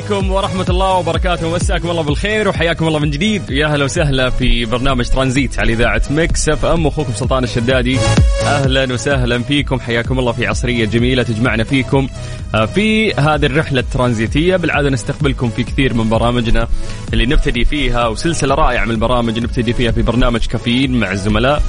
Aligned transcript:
عليكم 0.00 0.30
ورحمة 0.30 0.66
الله 0.68 0.94
وبركاته. 0.94 1.54
مساكم 1.54 1.90
الله 1.90 2.02
بالخير 2.02 2.48
وحياكم 2.48 2.88
الله 2.88 2.98
من 2.98 3.10
جديد. 3.10 3.50
يا 3.50 3.66
هلا 3.66 3.84
وسهلا 3.84 4.30
في 4.30 4.64
برنامج 4.64 5.08
ترانزيت 5.08 5.58
على 5.58 5.72
إذاعة 5.72 6.02
Mix 6.10 6.48
FM. 6.48 6.86
أخوكم 6.86 7.12
سلطان 7.12 7.44
الشدادي. 7.44 7.98
أهلا 8.46 8.92
وسهلا 8.92 9.38
فيكم. 9.42 9.80
حياكم 9.80 10.18
الله 10.18 10.32
في 10.32 10.46
عصرية 10.46 10.84
جميلة 10.84 11.22
تجمعنا 11.22 11.64
فيكم 11.64 12.08
آه، 12.54 12.64
في 12.64 13.14
هذه 13.14 13.46
الرحلة 13.46 13.80
الترانزيتية. 13.80 14.56
بالعادة 14.56 14.90
نستقبلكم 14.90 15.48
في 15.48 15.64
كثير 15.64 15.94
من 15.94 16.08
برامجنا 16.08 16.68
اللي 17.12 17.26
نبتدي 17.26 17.64
فيها 17.64 18.06
وسلسلة 18.06 18.54
رائعة 18.54 18.84
من 18.84 18.90
البرامج 18.90 19.38
نبتدي 19.38 19.72
فيها 19.72 19.90
في 19.90 20.02
برنامج 20.02 20.46
كافيين 20.46 21.00
مع 21.00 21.12
الزملاء. 21.12 21.62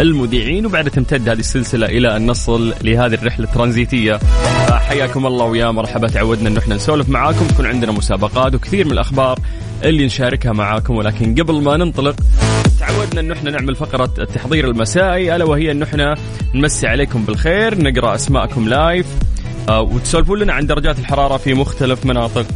المذيعين 0.00 0.66
وبعد 0.66 0.90
تمتد 0.90 1.28
هذه 1.28 1.38
السلسلة 1.38 1.86
إلى 1.86 2.16
أن 2.16 2.26
نصل 2.26 2.74
لهذه 2.82 3.14
الرحلة 3.14 3.44
الترانزيتية. 3.44 4.20
حياكم 4.70 5.26
الله 5.26 5.44
ويا 5.44 5.70
مرحبا 5.70 6.08
تعودنا 6.08 6.48
أنه 6.48 6.58
إحنا 6.58 6.74
نسولف 6.74 7.08
معاكم. 7.08 7.46
تكون 7.46 7.66
عندنا 7.66 7.92
مسابقات 7.92 8.54
وكثير 8.54 8.86
من 8.86 8.92
الأخبار 8.92 9.38
اللي 9.84 10.06
نشاركها 10.06 10.52
معاكم. 10.52 10.96
ولكن 10.96 11.34
قبل 11.34 11.62
ما 11.62 11.76
ننطلق 11.76 12.16
تعودنا 12.80 13.20
أنه 13.20 13.34
إحنا 13.34 13.50
نعمل 13.50 13.76
فقرة 13.76 14.14
التحضير 14.18 14.70
المسائي. 14.70 15.36
ألا 15.36 15.44
وهي 15.44 15.72
أنه 15.72 15.84
إحنا 15.84 16.14
نمسي 16.54 16.86
عليكم 16.86 17.24
بالخير 17.24 17.82
نقرأ 17.82 18.14
أسماءكم 18.14 18.68
live 18.68 19.06
آه، 19.68 19.80
وتسولفون 19.80 20.38
لنا 20.38 20.52
عن 20.52 20.66
درجات 20.66 20.98
الحرارة 20.98 21.36
في 21.36 21.54
مختلف 21.54 22.06
مناطق 22.06 22.46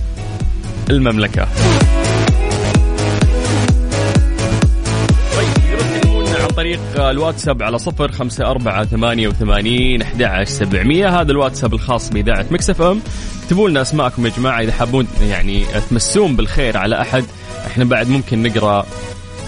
المملكة. 0.91 1.49
طريق 6.61 7.01
الواتساب 7.01 7.63
على 7.63 7.79
صفر 7.79 8.13
خمسة 8.13 8.51
أربعة 8.51 8.85
ثمانية 8.85 9.29
وثمانين 9.29 10.03
أحد 10.03 10.45
سبعمية. 10.45 11.21
هذا 11.21 11.33
الواتساب 11.33 11.75
الخاص 11.75 12.11
بإذاعة 12.11 12.47
Mix 12.51 12.83
FM. 12.83 13.01
اكتبوا 13.43 13.69
لنا 13.69 13.83
أسماءكم 13.83 14.27
يا 14.27 14.33
جماعة؟ 14.37 14.61
إذا 14.61 14.73
حابون 14.73 15.07
يعني 15.23 15.65
تمسون 15.91 16.37
بالخير 16.37 16.77
على 16.77 17.01
أحد 17.01 17.25
إحنا 17.67 17.85
بعد 17.85 18.09
ممكن 18.09 18.43
نقرأ 18.43 18.87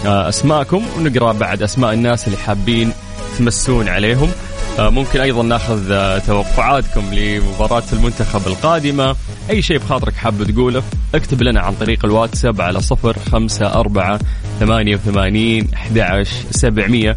آه، 0.07 0.29
أسماءكم 0.29 0.85
ونقرأ 0.99 1.33
بعد 1.33 1.63
أسماء 1.63 1.93
الناس 1.93 2.27
اللي 2.27 2.39
حابين 2.39 2.93
تمسون 3.39 3.89
عليهم. 3.89 4.31
آه، 4.79 4.91
ممكن 4.91 5.21
أيضا 5.21 5.43
نأخذ 5.43 5.93
آه، 5.93 6.19
توقعاتكم 6.19 7.15
لمباراة 7.15 7.83
المنتخب 7.93 8.47
القادمة. 8.47 9.17
أي 9.51 9.63
شيء 9.63 9.79
بخاطرك 9.79 10.15
حاب 10.15 10.45
تقوله 10.45 10.83
اكتب 11.15 11.43
لنا 11.43 11.61
عن 11.61 11.75
طريق 11.75 12.05
الواتساب 12.05 12.61
على 12.61 12.81
صفر 12.81 13.17
خمسة 13.33 13.67
أربعة 13.67 14.21
ثمانية 14.63 14.95
وثمانين 14.95 15.69
أحد 15.75 16.27
سبعمية. 16.51 17.17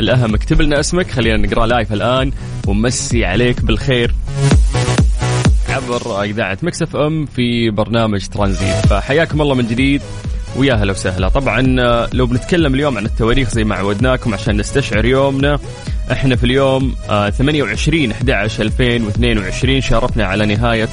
الأهم 0.00 0.34
اكتب 0.34 0.62
لنا 0.62 0.80
اسمك 0.80 1.10
خلينا 1.10 1.36
نقرأ 1.36 1.66
لايف 1.66 1.92
الآن 1.92 2.32
ونمسي 2.66 3.24
عليك 3.24 3.60
بالخير. 3.60 4.14
عبر 5.68 6.22
إذاعة 6.22 6.58
مكسف 6.62 6.96
أم 6.96 7.26
في 7.26 7.70
برنامج 7.70 8.26
ترانزيت. 8.26 8.86
فحياكم 8.86 9.42
الله 9.42 9.54
من 9.54 9.66
جديد 9.66 10.02
ويا 10.56 10.74
هلا 10.74 10.92
وسهلا. 10.92 11.28
طبعا 11.28 11.76
آه، 11.80 12.08
لو 12.12 12.26
بنتكلم 12.26 12.74
اليوم 12.74 12.96
عن 12.96 13.04
التواريخ 13.06 13.50
زي 13.50 13.64
ما 13.64 13.74
عودناكم 13.74 14.34
عشان 14.34 14.56
نستشعر 14.56 15.04
يومنا 15.04 15.58
إحنا 16.12 16.36
في 16.36 16.44
اليوم 16.44 16.94
آه، 17.10 17.30
28 17.30 18.10
11 18.10 18.62
2022 18.62 19.80
شارفنا 19.80 20.24
على 20.24 20.46
نهاية 20.46 20.84
آه، 20.84 20.88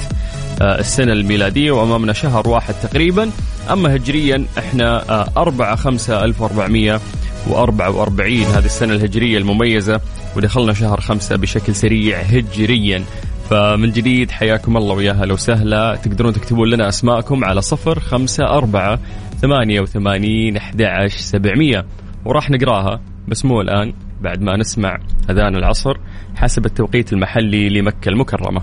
السنة 0.62 1.12
الميلادية 1.12 1.70
وأمامنا 1.70 2.12
شهر 2.12 2.48
واحد 2.48 2.74
تقريبا. 2.74 3.30
أما 3.70 3.96
هجريا 3.96 4.46
إحنا 4.58 5.10
آه، 5.10 5.28
4 5.36 5.76
5 5.76 6.24
1444 6.24 8.42
هذه 8.44 8.64
السنة 8.64 8.94
الهجرية 8.94 9.38
المميزة 9.38 10.00
ودخلنا 10.36 10.72
شهر 10.72 11.00
خمسة 11.00 11.36
بشكل 11.36 11.74
سريع 11.74 12.20
هجريا. 12.20 13.04
فمن 13.50 13.92
جديد 13.92 14.30
حياكم 14.30 14.76
الله 14.76 14.94
ويا 14.94 15.12
هلا 15.12 15.32
وسهلا 15.32 15.96
تقدرون 15.96 16.32
تكتبون 16.32 16.70
لنا 16.70 16.88
أسماءكم 16.88 17.44
على 17.44 17.62
صفر 17.62 18.00
خمسة 18.00 18.44
أربعة 18.44 18.98
ثمانية 19.42 19.80
وثمانين 19.80 20.56
أحد 20.56 21.06
سبعمية. 21.08 21.86
وراح 22.24 22.50
نقراها 22.50 23.00
بس 23.28 23.44
مو 23.44 23.60
الآن 23.60 23.92
بعد 24.20 24.42
ما 24.42 24.56
نسمع 24.56 24.98
أذان 25.30 25.56
العصر 25.56 25.96
حسب 26.36 26.66
التوقيت 26.66 27.12
المحلي 27.12 27.68
لمكة 27.68 28.08
المكرمة. 28.08 28.62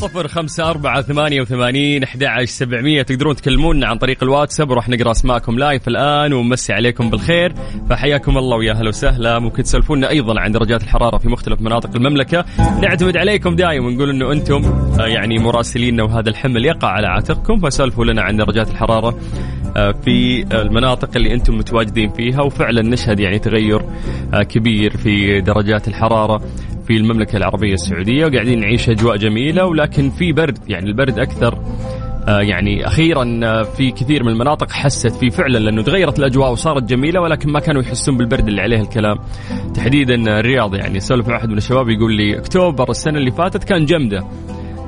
صفر 0.00 0.28
خمسة 0.28 0.70
أربعة 0.70 1.02
ثمانية 1.02 1.40
وثمانين 1.40 2.02
أحد 2.02 2.44
سبعمية. 2.44 3.02
تقدرون 3.02 3.36
تكلمونا 3.36 3.86
عن 3.86 3.98
طريق 3.98 4.22
الواتساب 4.22 4.70
وراح 4.70 4.88
نقرأ 4.88 5.10
أسماءكم 5.10 5.58
لايف 5.58 5.88
الآن 5.88 6.32
ونمسي 6.32 6.72
عليكم 6.72 7.10
بالخير. 7.10 7.54
فحياكم 7.90 8.38
الله 8.38 8.56
ويا 8.56 8.72
هلا 8.72 8.88
وسهلا. 8.88 9.38
ممكن 9.38 9.62
تسولفونا 9.62 10.10
أيضا 10.10 10.40
عن 10.40 10.52
درجات 10.52 10.82
الحرارة 10.82 11.18
في 11.18 11.28
مختلف 11.28 11.60
مناطق 11.60 11.96
المملكة. 11.96 12.44
نعتمد 12.82 13.16
عليكم 13.16 13.56
دائما 13.56 13.86
ونقول 13.86 14.10
أنه 14.10 14.32
أنتم 14.32 14.62
آه، 15.00 15.06
يعني 15.06 15.38
مراسليننا 15.38 16.02
وهذا 16.02 16.30
الحمل 16.30 16.64
يقع 16.64 16.88
على 16.88 17.06
عاتقكم. 17.06 17.60
فسولفوا 17.60 18.04
لنا 18.04 18.22
عن 18.22 18.36
درجات 18.36 18.70
الحرارة 18.70 19.18
آه، 19.76 19.92
في 20.04 20.44
المناطق 20.52 21.10
اللي 21.16 21.34
أنتم 21.34 21.58
متواجدين 21.58 22.10
فيها. 22.12 22.42
وفعلا 22.42 22.82
نشهد 22.82 23.20
يعني 23.20 23.38
تغير 23.38 23.82
آه، 24.34 24.42
كبير 24.42 24.96
في 24.96 25.40
درجات 25.40 25.88
الحرارة. 25.88 26.42
في 26.86 26.96
المملكة 26.96 27.36
العربية 27.36 27.74
السعودية 27.74 28.26
وقاعدين 28.26 28.60
نعيش 28.60 28.88
أجواء 28.88 29.16
جميلة 29.16 29.66
ولكن 29.66 30.10
في 30.10 30.32
برد 30.32 30.58
يعني 30.68 30.86
البرد 30.86 31.18
أكثر 31.18 31.58
آه، 32.28 32.40
يعني 32.40 32.86
أخيرا 32.86 33.40
آه، 33.44 33.62
في 33.62 33.90
كثير 33.90 34.24
من 34.24 34.32
المناطق 34.32 34.70
حست 34.70 35.16
فيه 35.16 35.30
فعلا 35.30 35.58
لأنه 35.58 35.82
تغيرت 35.82 36.18
الأجواء 36.18 36.52
وصارت 36.52 36.82
جميلة 36.82 37.20
ولكن 37.20 37.52
ما 37.52 37.60
كانوا 37.60 37.82
يحسون 37.82 38.16
بالبرد 38.16 38.48
اللي 38.48 38.62
عليه 38.62 38.80
الكلام. 38.80 39.18
تحديدا 39.74 40.14
الرياض 40.14 40.74
يعني 40.74 41.00
سولف 41.00 41.28
مع 41.28 41.34
واحد 41.34 41.48
من 41.48 41.56
الشباب 41.56 41.88
يقول 41.88 42.16
لي 42.16 42.38
أكتوبر 42.38 42.90
السنة 42.90 43.18
اللي 43.18 43.30
فاتت 43.30 43.64
كان 43.64 43.84
جمدة. 43.84 44.24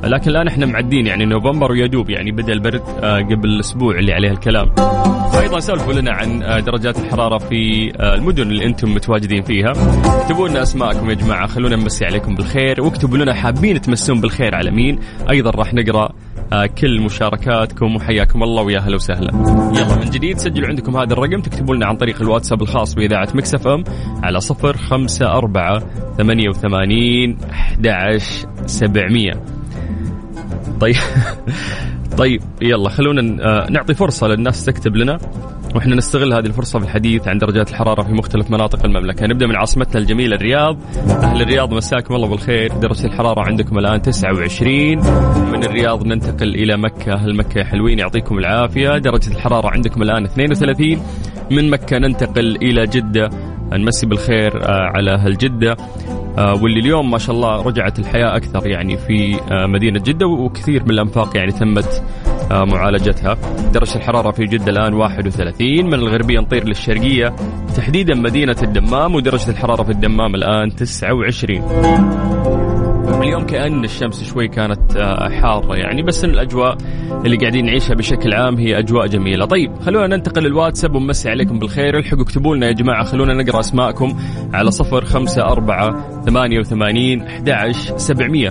لكن 0.05 0.31
الآن 0.31 0.49
إحنا 0.49 0.67
معدين 0.67 1.07
يعني 1.07 1.25
نوفمبر 1.25 1.73
ويدوب 1.73 2.11
يعني 2.11 2.33
بدأ 2.33 2.53
البرد 2.53 2.83
آه، 3.03 3.19
قبل 3.19 3.61
أسبوع 3.61 3.99
اللي 3.99 4.13
عليه 4.13 4.31
الكلام. 4.31 4.75
فايضا 5.33 5.61
سولفوا 5.61 5.93
لنا 5.93 6.13
عن 6.13 6.43
آه، 6.43 6.61
درجات 6.61 6.99
الحرارة 6.99 7.39
في 7.39 7.93
آه، 7.97 8.15
المدن 8.15 8.43
اللي 8.43 8.67
أنتم 8.67 8.95
متواجدين 8.95 9.43
فيها. 9.43 9.73
اكتبوا 10.23 10.49
لنا 10.49 10.63
أسماءكم 10.63 11.11
يا 11.11 11.15
جماعة 11.15 11.47
خلونا 11.47 11.77
نمسي 11.77 12.05
عليكم 12.05 12.35
بالخير 12.35 12.83
واكتبوا 12.83 13.19
لنا 13.19 13.35
حابين 13.35 13.81
تمسون 13.81 14.21
بالخير 14.21 14.55
على 14.55 14.71
مين؟ 14.71 14.99
أيضا 15.31 15.51
راح 15.51 15.75
نقرأ 15.75 16.09
كل 16.79 17.01
مشاركاتكم 17.01 17.97
وحياكم 17.97 18.43
الله 18.43 18.63
ويا 18.63 18.79
هلا 18.81 18.95
وسهلا. 18.95 19.31
يلا 19.77 19.97
من 19.97 20.11
جديد 20.11 20.39
سجلوا 20.39 20.69
عندكم 20.69 20.97
هذا 20.97 21.13
الرقم 21.13 21.41
تكتبوا 21.41 21.75
لنا 21.75 21.87
عن 21.87 21.97
طريق 21.97 22.23
الواتساب 22.23 22.63
الخاص 22.63 22.95
بإذاعة 22.95 23.29
Mix 23.35 23.55
FM 23.55 23.85
على 24.23 24.39
054 24.39 25.81
88 26.19 27.37
11700. 27.81 29.62
طيب. 30.81 30.97
طيب 32.19 32.43
يلا 32.63 32.89
خلونا 32.89 33.45
آه، 33.45 33.71
نعطي 33.71 33.95
فرصة 33.95 34.27
للناس 34.27 34.65
تكتب 34.65 34.97
لنا 34.97 35.19
وإحنا 35.75 35.97
نستغل 35.97 36.33
هذه 36.33 36.47
الفرصة 36.47 36.79
في 36.79 36.85
الحديث 36.85 37.29
عن 37.29 37.39
درجات 37.39 37.71
الحرارة 37.71 38.03
في 38.03 38.13
مختلف 38.13 38.51
مناطق 38.51 38.85
المملكة. 38.85 39.27
نبدأ 39.27 39.47
من 39.47 39.57
عاصمتنا 39.57 40.01
الجميلة 40.01 40.37
الرياض. 40.37 40.79
أهل 41.09 41.43
الرياض 41.43 41.75
مساكم 41.75 42.15
الله 42.15 42.29
بالخير. 42.29 42.73
درجة 42.73 43.07
الحرارة 43.07 43.41
عندكم 43.41 43.79
الآن 43.79 44.03
29 44.03 44.99
من 45.53 45.65
الرياض 45.65 46.07
ننتقل 46.07 46.55
إلى 46.55 46.77
مكة. 46.77 47.13
أهل 47.13 47.37
مكة 47.37 47.59
يا 47.59 47.65
حلوين 47.65 47.99
يعطيكم 47.99 48.39
العافية. 48.39 48.99
درجة 48.99 49.31
الحرارة 49.31 49.69
عندكم 49.69 50.03
الآن 50.03 50.25
32 50.25 51.03
من 51.51 51.71
مكة 51.71 51.99
ننتقل 51.99 52.57
إلى 52.57 52.87
جدة. 52.87 53.31
نمسي 53.73 54.07
بالخير 54.07 54.63
آه، 54.63 54.91
على 54.97 55.15
أهل 55.15 55.37
جدة. 55.37 55.77
واللي 56.39 56.81
اليوم 56.81 57.11
ما 57.11 57.19
شاء 57.19 57.37
الله 57.37 57.63
رجعت 57.63 57.99
الحياة 57.99 58.37
أكثر 58.37 58.67
يعني 58.67 58.97
في 58.97 59.41
آه، 59.53 59.67
مدينة 59.67 60.01
جدة 60.01 60.27
وكثير 60.27 60.83
من 60.85 60.91
الأنفاق 60.91 61.37
يعني 61.37 61.53
تمت 61.53 62.03
آه، 62.51 62.65
معالجتها. 62.65 63.37
درجة 63.75 63.97
الحرارة 63.97 64.31
في 64.31 64.45
جدة 64.45 64.73
الآن 64.73 64.95
31 64.95 65.87
من 65.87 65.95
الغربية 65.95 66.41
نطير 66.41 66.65
للشرقية 66.65 67.37
تحديدا 67.77 68.15
مدينة 68.15 68.57
الدمام 68.63 69.15
ودرجة 69.15 69.51
الحرارة 69.51 69.83
في 69.83 69.91
الدمام 69.91 70.35
الآن 70.35 70.77
29 70.77 72.72
اليوم 73.21 73.47
كأن 73.47 73.85
الشمس 73.85 74.25
شوي 74.25 74.49
كانت 74.49 74.97
آه، 74.97 75.29
حارة 75.29 75.77
يعني 75.77 76.03
بس 76.03 76.25
الأجواء 76.25 76.77
اللي 77.25 77.37
قاعدين 77.37 77.67
نعيشها 77.67 77.95
بشكل 77.95 78.35
عام 78.35 78.57
هي 78.57 78.79
أجواء 78.79 79.07
جميلة. 79.07 79.45
طيب 79.45 79.73
خلونا 79.81 80.17
ننتقل 80.17 80.43
للواتساب 80.43 80.95
ونمسي 80.95 81.31
عليكم 81.31 81.59
بالخير. 81.59 81.99
الحقوا 81.99 82.23
اكتبوا 82.23 82.57
لنا 82.57 82.67
يا 82.67 82.73
جماعة 82.73 83.05
خلونا 83.05 83.43
نقرأ 83.43 83.61
أسماءكم 83.61 84.17
على 84.55 84.71
صفر 84.71 85.05
خمسة 85.05 85.43
أربعة 85.43 86.23
ثمانية 86.27 86.59
وثمانين 86.59 87.23
أحد 87.23 87.73
سبعمية. 87.97 88.51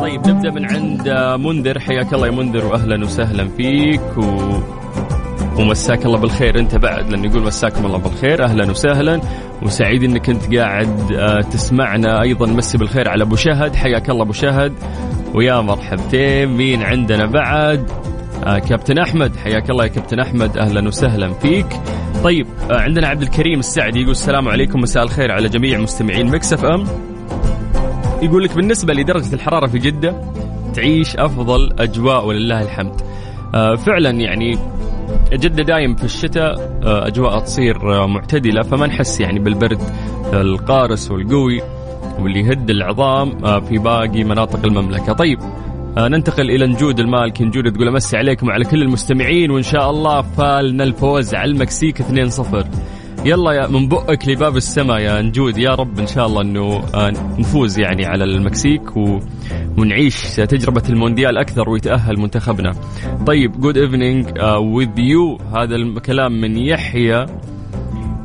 طيب 0.00 0.28
نبدأ 0.28 0.50
من 0.50 0.70
عند 0.70 1.08
آه، 1.08 1.36
منذر 1.36 1.78
حياك 1.78 2.14
الله 2.14 2.26
يا 2.26 2.32
منذر 2.32 2.66
وأهلا 2.66 3.04
وسهلا 3.04 3.48
فيك. 3.48 4.18
و... 4.18 4.22
ومساك 5.60 6.06
الله 6.06 6.18
بالخير. 6.18 6.58
انت 6.58 6.76
بعد 6.76 7.10
لأن 7.10 7.24
يقول 7.24 7.42
مساكم 7.42 7.86
الله 7.86 7.98
بالخير. 7.98 8.44
أهلا 8.44 8.70
وسهلا. 8.70 9.20
وسعيد 9.62 10.04
إنك 10.04 10.30
أنت 10.30 10.54
قاعد 10.56 11.12
آه، 11.12 11.40
تسمعنا. 11.40 12.22
أيضا 12.22 12.46
مسي 12.46 12.78
بالخير 12.78 13.08
على 13.08 13.22
أبو 13.22 13.36
شهد. 13.36 13.74
حياك 13.74 14.10
الله 14.10 14.22
أبو 14.22 14.32
شهد. 14.32 14.72
ويا 15.34 15.60
مرحبتين. 15.60 16.48
مين 16.48 16.82
عندنا 16.82 17.26
بعد؟ 17.26 17.90
آه 18.44 18.58
كابتن 18.58 18.98
أحمد. 18.98 19.36
حياك 19.36 19.70
الله 19.70 19.84
يا 19.84 19.88
كابتن 19.88 20.20
أحمد. 20.20 20.58
أهلا 20.58 20.88
وسهلا 20.88 21.32
فيك. 21.32 21.66
طيب 22.24 22.46
آه 22.70 22.80
عندنا 22.80 23.08
عبد 23.08 23.22
الكريم 23.22 23.58
السعدي 23.58 23.98
يقول 23.98 24.10
السلام 24.10 24.48
عليكم. 24.48 24.80
مساء 24.80 25.02
الخير 25.02 25.32
على 25.32 25.48
جميع 25.48 25.78
مستمعين 25.78 26.26
Mix 26.26 26.52
FM. 26.52 26.84
يقول 28.22 28.44
لك 28.44 28.56
بالنسبة 28.56 28.94
لدرجة 28.94 29.34
الحرارة 29.34 29.66
في 29.66 29.78
جدة 29.78 30.20
تعيش 30.74 31.16
أفضل 31.16 31.72
أجواء 31.78 32.26
ولله 32.26 32.62
الحمد. 32.62 33.00
آه 33.54 33.74
فعلا 33.74 34.10
يعني 34.10 34.58
جدة 35.32 35.62
دايم 35.62 35.96
في 35.96 36.04
الشتاء 36.04 36.80
آه، 36.82 37.06
أجواء 37.06 37.38
تصير 37.38 37.94
آه، 37.94 38.06
معتدلة 38.06 38.62
فما 38.62 38.86
نحس 38.86 39.20
يعني 39.20 39.38
بالبرد 39.38 39.80
القارس 40.32 41.10
والقوي 41.10 41.60
واللي 42.18 42.40
يهد 42.40 42.70
العظام 42.70 43.44
آه، 43.44 43.60
في 43.60 43.78
باقي 43.78 44.24
مناطق 44.24 44.64
المملكة. 44.64 45.12
طيب 45.12 45.38
ننتقل 45.98 46.50
إلى 46.50 46.66
نجود 46.66 47.00
المالكي 47.00 47.44
نجود 47.44 47.72
تقول 47.72 47.88
أمسي 47.88 48.16
عليكم 48.16 48.48
وعلى 48.48 48.64
كل 48.64 48.82
المستمعين 48.82 49.50
وإن 49.50 49.62
شاء 49.62 49.90
الله 49.90 50.22
فالنا 50.22 50.84
الفوز 50.84 51.34
على 51.34 51.50
المكسيك 51.50 52.02
2-0 52.02 52.66
يلا 53.24 53.52
يا 53.52 53.66
من 53.66 53.88
بؤك 53.88 54.28
لباب 54.28 54.56
السماء 54.56 54.98
يا 54.98 55.22
نجود. 55.22 55.58
يا 55.58 55.70
رب 55.70 55.98
إن 55.98 56.06
شاء 56.06 56.26
الله 56.26 56.42
إنه 56.42 56.82
نفوز 57.38 57.78
يعني 57.78 58.06
على 58.06 58.24
المكسيك 58.24 58.96
و... 58.96 59.18
ونعيش 59.78 60.36
تجربة 60.36 60.82
المونديال 60.88 61.38
أكثر 61.38 61.70
ويتأهل 61.70 62.20
منتخبنا. 62.20 62.72
طيب 63.26 63.60
good 63.60 63.76
evening 63.76 64.26
with 64.60 64.98
you 64.98 65.38
هذا 65.56 65.76
الكلام 65.76 66.40
من 66.40 66.56
يحيى 66.56 67.26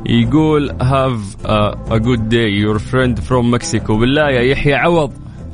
يقول 0.06 0.70
have 0.82 1.36
a 1.46 1.96
good 1.96 2.28
day 2.28 2.52
your 2.52 2.78
friend 2.78 3.20
from 3.20 3.54
Mexico 3.54 3.98
بالله 3.98 4.30
يا 4.30 4.40
يحيى 4.40 4.74
عوض. 4.74 5.12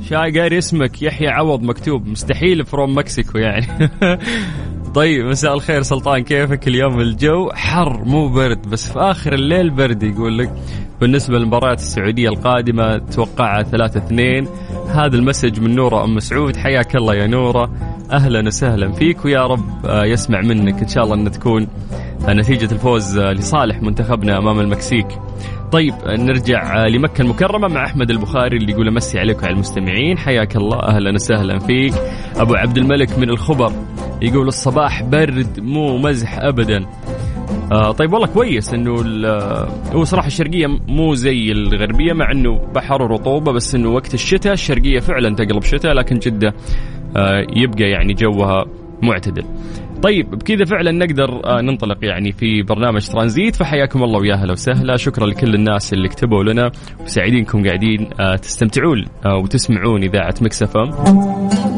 شاي 0.09 0.39
قاري 0.39 0.57
اسمك 0.57 1.01
يحيى 1.01 1.27
عوض 1.27 1.63
مكتوب. 1.63 2.07
مستحيل 2.07 2.65
from 2.65 2.97
Mexico 2.97 3.37
يعني. 3.37 3.67
طيب 4.93 5.25
مساء 5.25 5.53
الخير 5.53 5.81
سلطان 5.81 6.23
كيفك؟ 6.23 6.67
اليوم 6.67 6.99
الجو 6.99 7.49
حر 7.51 8.03
مو 8.05 8.27
برد 8.27 8.69
بس 8.69 8.91
في 8.91 8.99
آخر 8.99 9.33
الليل 9.33 9.69
برد 9.69 10.03
يقول 10.03 10.37
لك. 10.37 10.53
بالنسبة 11.01 11.37
للمباريات 11.37 11.79
السعودية 11.79 12.29
القادمة 12.29 12.97
توقعها 12.97 13.63
3 13.63 13.97
2 13.97 14.47
هذا 14.87 15.15
المسج 15.15 15.59
من 15.59 15.75
نورة 15.75 16.03
أم 16.03 16.15
مسعود. 16.15 16.55
حياك 16.55 16.95
الله 16.95 17.15
يا 17.15 17.27
نورة. 17.27 17.71
أهلا 18.11 18.47
وسهلا 18.47 18.91
فيك 18.91 19.25
ويا 19.25 19.45
رب 19.45 19.85
آه، 19.85 20.05
يسمع 20.05 20.41
منك. 20.41 20.81
إن 20.81 20.87
شاء 20.87 21.03
الله 21.03 21.15
إن 21.15 21.31
تكون 21.31 21.67
نتيجة 22.27 22.73
الفوز 22.73 23.17
آه، 23.17 23.31
لصالح 23.31 23.81
منتخبنا 23.81 24.37
أمام 24.37 24.59
المكسيك. 24.59 25.07
طيب 25.73 25.93
نرجع 26.05 26.87
لمكة 26.87 27.21
المكرمة 27.21 27.67
مع 27.67 27.85
أحمد 27.85 28.09
البخاري 28.09 28.57
اللي 28.57 28.71
يقول 28.71 28.87
أمسي 28.87 29.19
عليكم 29.19 29.45
على 29.45 29.53
المستمعين. 29.53 30.17
حياك 30.17 30.55
الله. 30.55 30.79
أهلا 30.79 31.13
وسهلا 31.13 31.59
فيك. 31.59 31.93
أبو 32.35 32.55
عبد 32.55 32.77
الملك 32.77 33.19
من 33.19 33.29
الخبر 33.29 33.71
يقول 34.21 34.47
الصباح 34.47 35.03
برد 35.03 35.59
مو 35.59 35.97
مزح 35.97 36.39
أبدا. 36.39 36.85
آه 37.71 37.91
طيب 37.91 38.13
والله 38.13 38.27
كويس 38.27 38.73
إنه 38.73 38.91
هو 39.93 40.03
صراحة 40.03 40.27
الشرقية 40.27 40.67
مو 40.87 41.15
زي 41.15 41.51
الغربية 41.51 42.13
مع 42.13 42.31
إنه 42.31 42.59
بحر 42.75 43.01
ورطوبة 43.01 43.51
بس 43.51 43.75
إنه 43.75 43.89
وقت 43.89 44.13
الشتاء 44.13 44.53
الشرقية 44.53 44.99
فعلا 44.99 45.35
تقلب 45.35 45.63
شتاء 45.63 45.93
لكن 45.93 46.19
جدة 46.19 46.53
آه 47.17 47.45
يبقى 47.55 47.83
يعني 47.89 48.13
جوها 48.13 48.65
معتدل. 49.01 49.43
طيب 50.03 50.31
بكذا 50.31 50.65
فعلا 50.65 50.91
نقدر 50.91 51.41
آه، 51.45 51.61
ننطلق 51.61 51.97
يعني 52.01 52.31
في 52.31 52.63
برنامج 52.63 53.07
ترانزيت 53.07 53.55
فحياكم 53.55 54.03
الله 54.03 54.19
ويا 54.19 54.33
أهلا 54.33 54.51
وسهلا. 54.51 54.97
شكرا 54.97 55.27
لكل 55.27 55.55
الناس 55.55 55.93
اللي 55.93 56.09
كتبوا 56.09 56.43
لنا 56.43 56.71
وسعيدينكم 57.03 57.65
قاعدين 57.65 58.09
آه، 58.19 58.35
تستمتعون 58.35 59.05
آه، 59.25 59.37
وتسمعون 59.37 60.03
إذاعة 60.03 60.35
مكسفه 60.41 60.83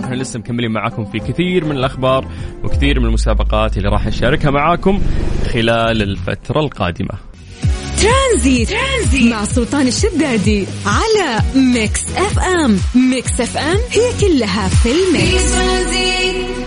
إحنا 0.04 0.16
لسه 0.16 0.40
مكملين 0.40 0.72
معاكم 0.72 1.06
في 1.06 1.20
كثير 1.20 1.66
من 1.66 1.72
الأخبار 1.72 2.26
وكثير 2.64 3.00
من 3.00 3.06
المسابقات 3.06 3.78
اللي 3.78 3.90
راح 3.90 4.08
نشاركها 4.08 4.52
معاكم 4.52 5.02
خلال 5.54 6.02
الفترة 6.02 6.60
القادمة. 6.60 7.14
ترانزيت, 8.02 8.70
ترانزيت 8.70 9.34
مع 9.34 9.44
سلطان 9.44 9.88
الشدادي 9.88 10.66
على 10.86 11.42
Mix 11.56 12.18
FM. 12.18 12.78
Mix 13.10 13.42
FM 13.42 13.78
هي 13.92 14.28
كلها 14.28 14.68
في 14.68 14.90
ال 14.92 15.26
Mix. 15.26 16.65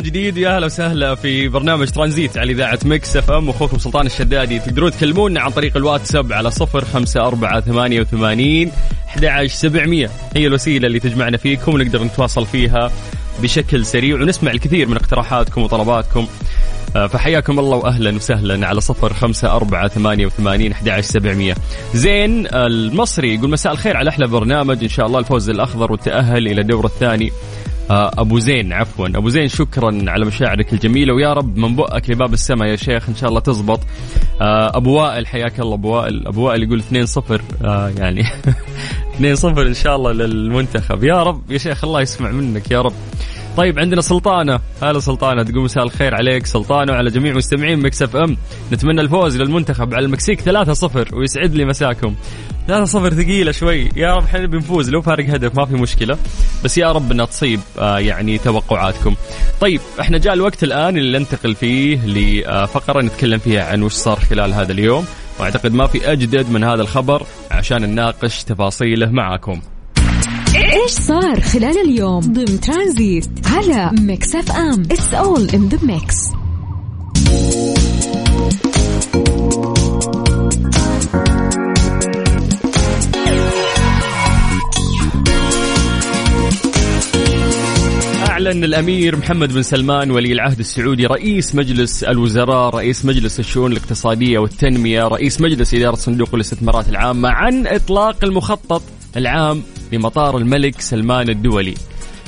من 0.00 0.06
جديد. 0.06 0.36
يا 0.36 0.56
أهلا 0.56 0.66
وسهلا 0.66 1.14
في 1.14 1.48
برنامج 1.48 1.88
ترانزيت 1.90 2.38
على 2.38 2.52
إذاعة 2.52 2.78
Mix 2.84 3.16
FM. 3.16 3.48
أخوكم 3.48 3.78
سلطان 3.78 4.06
الشدادي 4.06 4.58
تقدرون 4.58 4.90
تكلمونا 4.90 5.40
عن 5.40 5.50
طريق 5.50 5.76
الواتساب 5.76 6.32
على 6.32 6.50
صفر 6.50 6.84
خمسة 6.84 7.20
أربعة 7.20 7.60
ثمانية 7.60 8.00
وثمانين 8.00 8.72
أحد 9.08 9.46
سبعمية. 9.46 10.10
هي 10.36 10.46
الوسيلة 10.46 10.86
اللي 10.86 11.00
تجمعنا 11.00 11.36
فيكم 11.36 11.74
ونقدر 11.74 12.04
نتواصل 12.04 12.46
فيها 12.46 12.90
بشكل 13.42 13.86
سريع 13.86 14.14
ونسمع 14.14 14.50
الكثير 14.50 14.88
من 14.88 14.96
اقتراحاتكم 14.96 15.62
وطلباتكم. 15.62 16.26
آه، 16.96 17.06
فحياكم 17.06 17.58
الله 17.58 17.76
واهلا 17.76 18.16
وسهلا 18.16 18.66
على 18.66 18.80
صفر 18.80 19.12
خمسة 19.12 19.56
أربعة 19.56 19.88
ثمانية 19.88 20.26
وثمانين 20.26 20.72
أحد 20.72 21.00
سبعمية. 21.00 21.54
زين 21.94 22.46
المصري 22.54 23.34
يقول 23.34 23.50
مساء 23.50 23.72
الخير 23.72 23.96
على 23.96 24.10
أحلى 24.10 24.26
برنامج. 24.26 24.82
إن 24.82 24.88
شاء 24.88 25.06
الله 25.06 25.18
الفوز 25.18 25.50
الأخضر 25.50 25.92
والتأهل 25.92 26.46
إلى 26.46 26.60
الدور 26.60 26.84
الثاني. 26.84 27.32
أبو 27.90 28.38
زين 28.38 28.72
عفوا. 28.72 29.08
أبو 29.08 29.28
زين 29.28 29.48
شكرا 29.48 30.04
على 30.10 30.24
مشاعرك 30.24 30.72
الجميلة. 30.72 31.14
ويا 31.14 31.32
رب 31.32 31.56
من 31.56 31.76
بؤك 31.76 32.10
لباب 32.10 32.32
السماء 32.32 32.68
يا 32.68 32.76
شيخ 32.76 33.08
إن 33.08 33.14
شاء 33.16 33.28
الله 33.28 33.40
تزبط. 33.40 33.80
آه، 34.40 34.76
أبو 34.76 34.92
وائل 34.92 35.26
حياك 35.26 35.60
الله. 35.60 35.74
أبو 35.74 35.88
وائل 35.88 36.26
أبو 36.26 36.42
وائل 36.42 36.62
يقول 36.62 36.78
2 36.78 37.06
0 37.06 37.42
آه 37.64 37.88
يعني 37.98 38.24
2 39.14 39.34
0 39.34 39.66
إن 39.66 39.74
شاء 39.74 39.96
الله 39.96 40.12
للمنتخب. 40.12 41.04
يا 41.04 41.22
رب 41.22 41.50
يا 41.50 41.58
شيخ 41.58 41.84
الله 41.84 42.00
يسمع 42.00 42.30
منك. 42.30 42.70
يا 42.70 42.80
رب. 42.80 42.92
طيب 43.60 43.78
عندنا 43.78 44.00
سلطانة. 44.00 44.60
هلا 44.82 45.00
سلطانة 45.00 45.42
تقول 45.42 45.64
مساء 45.64 45.84
الخير 45.84 46.14
عليك. 46.14 46.46
سلطانة 46.46 46.92
وعلى 46.92 47.10
جميع 47.10 47.34
مستمعين 47.34 47.82
Mix 47.82 48.02
FM. 48.02 48.36
نتمنى 48.72 49.00
الفوز 49.00 49.36
للمنتخب 49.36 49.94
على 49.94 50.04
المكسيك 50.04 50.40
3-0 50.40 51.14
ويسعد 51.14 51.54
لي 51.54 51.64
مساكم. 51.64 52.14
3-0 52.68 53.14
ثقيلة 53.14 53.52
شوي. 53.52 53.88
يا 53.96 54.14
رب 54.14 54.24
إحنا 54.24 54.46
بنفوز 54.46 54.90
لو 54.90 55.02
فارق 55.02 55.30
هدف 55.30 55.56
ما 55.56 55.66
في 55.66 55.74
مشكلة. 55.74 56.18
بس 56.64 56.78
يا 56.78 56.92
رب 56.92 57.12
إنها 57.12 57.24
تصيب 57.26 57.60
آه 57.78 57.98
يعني 57.98 58.38
توقعاتكم. 58.38 59.14
طيب 59.60 59.80
إحنا 60.00 60.18
جاء 60.18 60.34
الوقت 60.34 60.64
الآن 60.64 60.96
اللي 60.96 61.18
ننتقل 61.18 61.54
فيه 61.54 62.06
لفقرة 62.06 63.02
نتكلم 63.02 63.38
فيها 63.38 63.64
عن 63.64 63.82
وش 63.82 63.92
صار 63.92 64.16
خلال 64.16 64.54
هذا 64.54 64.72
اليوم. 64.72 65.04
وأعتقد 65.40 65.74
ما 65.74 65.86
في 65.86 66.12
أجدد 66.12 66.50
من 66.50 66.64
هذا 66.64 66.82
الخبر 66.82 67.22
عشان 67.50 67.82
نناقش 67.82 68.44
تفاصيله 68.44 69.10
معاكم. 69.10 69.60
إيش 70.56 70.90
صار 70.90 71.40
خلال 71.40 71.78
اليوم؟ 71.78 72.20
ضمن 72.20 72.60
ترانزيت 72.60 73.28
على 73.46 73.90
Mix 74.00 74.34
FM. 74.34 74.82
It's 74.90 75.14
all 75.14 75.48
in 75.50 75.68
the 75.68 75.78
mix 75.82 76.16
أعلن 88.28 88.64
الأمير 88.64 89.16
محمد 89.16 89.52
بن 89.52 89.62
سلمان 89.62 90.10
ولي 90.10 90.32
العهد 90.32 90.58
السعودي 90.58 91.06
رئيس 91.06 91.54
مجلس 91.54 92.04
الوزراء 92.04 92.74
رئيس 92.74 93.04
مجلس 93.04 93.40
الشؤون 93.40 93.72
الاقتصادية 93.72 94.38
والتنمية 94.38 95.02
رئيس 95.02 95.40
مجلس 95.40 95.74
إدارة 95.74 95.94
صندوق 95.94 96.34
الاستثمارات 96.34 96.88
العامة 96.88 97.28
عن 97.28 97.66
إطلاق 97.66 98.24
المخطط 98.24 98.82
العام 99.16 99.62
لمطار 99.92 100.36
الملك 100.36 100.80
سلمان 100.80 101.28
الدولي 101.28 101.74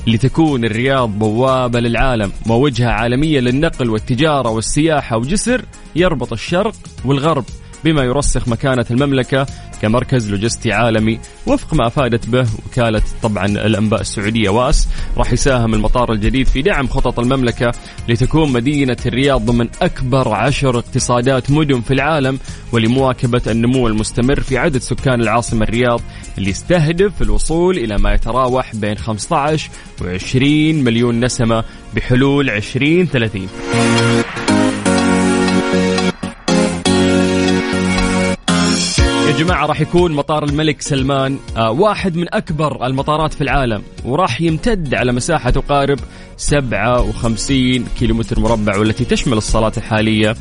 لتكون 0.07 0.65
الرياض 0.65 1.19
بوابة 1.19 1.81
للعالم 1.81 2.33
ووجهة 2.49 2.91
عالمية 2.91 3.41
للنقل 3.41 3.91
والتجارة 3.91 4.51
والسياحة 4.51 5.17
وجسر 5.17 5.65
يربط 5.97 6.33
الشرق 6.33 6.75
والغرب. 7.05 7.45
بما 7.85 8.03
يرسخ 8.03 8.49
مكانة 8.49 8.87
المملكة 8.91 9.47
كمركز 9.83 10.31
لوجستي 10.31 10.73
عالمي 10.73 11.19
وفق 11.47 11.75
ما 11.75 11.87
أفادت 11.87 12.29
به 12.29 12.47
وكالة 12.67 13.03
طبعا 13.23 13.47
الأنباء 13.47 14.01
السعودية 14.01 14.49
وآس 14.49 14.89
راح 15.17 15.33
يساهم 15.33 15.75
المطار 15.75 16.13
الجديد 16.13 16.47
في 16.47 16.63
دعم 16.63 16.87
خطط 16.89 17.19
المملكة 17.19 17.73
لتكون 18.09 18.53
مدينة 18.53 18.97
الرياض 19.07 19.45
ضمن 19.47 19.69
أكبر 19.83 20.35
عشر 20.35 20.79
اقتصادات 20.79 21.51
مدن 21.51 21.81
في 21.81 21.95
العالم 21.95 22.39
ولمواكبة 22.73 23.43
النمو 23.47 23.87
المستمر 23.89 24.41
في 24.41 24.59
عدد 24.59 24.79
سكان 24.79 25.21
العاصمة 25.21 25.63
الرياض 25.65 26.01
اللي 26.39 26.51
يستهدف 26.51 27.23
الوصول 27.23 27.79
إلى 27.79 27.99
ما 27.99 28.13
يتراوح 28.15 28.77
بين 28.77 28.99
15 28.99 29.71
و 30.03 30.07
20 30.07 30.75
مليون 30.75 31.25
نسمة 31.25 31.65
بحلول 31.95 32.51
2030 32.51 33.49
جماعة 39.43 39.67
راح 39.67 39.81
يكون 39.81 40.13
مطار 40.13 40.45
الملك 40.45 40.83
سلمان 40.83 41.39
آه، 41.57 41.71
واحد 41.71 42.17
من 42.17 42.35
أكبر 42.35 42.87
المطارات 42.87 43.35
في 43.35 43.41
العالم 43.41 43.83
وراح 44.05 44.41
يمتد 44.41 44.95
على 44.95 45.13
مساحة 45.13 45.51
تقارب 45.51 45.99
57 46.37 47.85
كيلومتر 47.99 48.41
مربع 48.41 48.79
والتي 48.79 49.05
تشمل 49.05 49.37
الصالات 49.37 49.79
الحالية 49.79 50.37